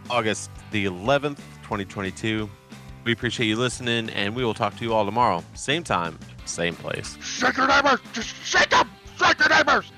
August 0.09 0.51
the 0.71 0.87
11th, 0.87 1.37
2022. 1.64 2.49
We 3.05 3.12
appreciate 3.12 3.47
you 3.47 3.57
listening, 3.57 4.09
and 4.09 4.35
we 4.35 4.43
will 4.43 4.55
talk 4.55 4.75
to 4.79 4.85
you 4.85 4.95
all 4.95 5.05
tomorrow. 5.05 5.45
Same 5.53 5.85
time, 5.85 6.19
same 6.47 6.75
place. 6.77 7.19
Shake 7.21 7.59
your 7.59 7.67
neighbors! 7.69 8.01
Just 8.14 8.35
shake 8.43 8.71
them! 8.71 8.88
Shake 9.19 9.38
your 9.38 9.51
neighbors! 9.51 9.93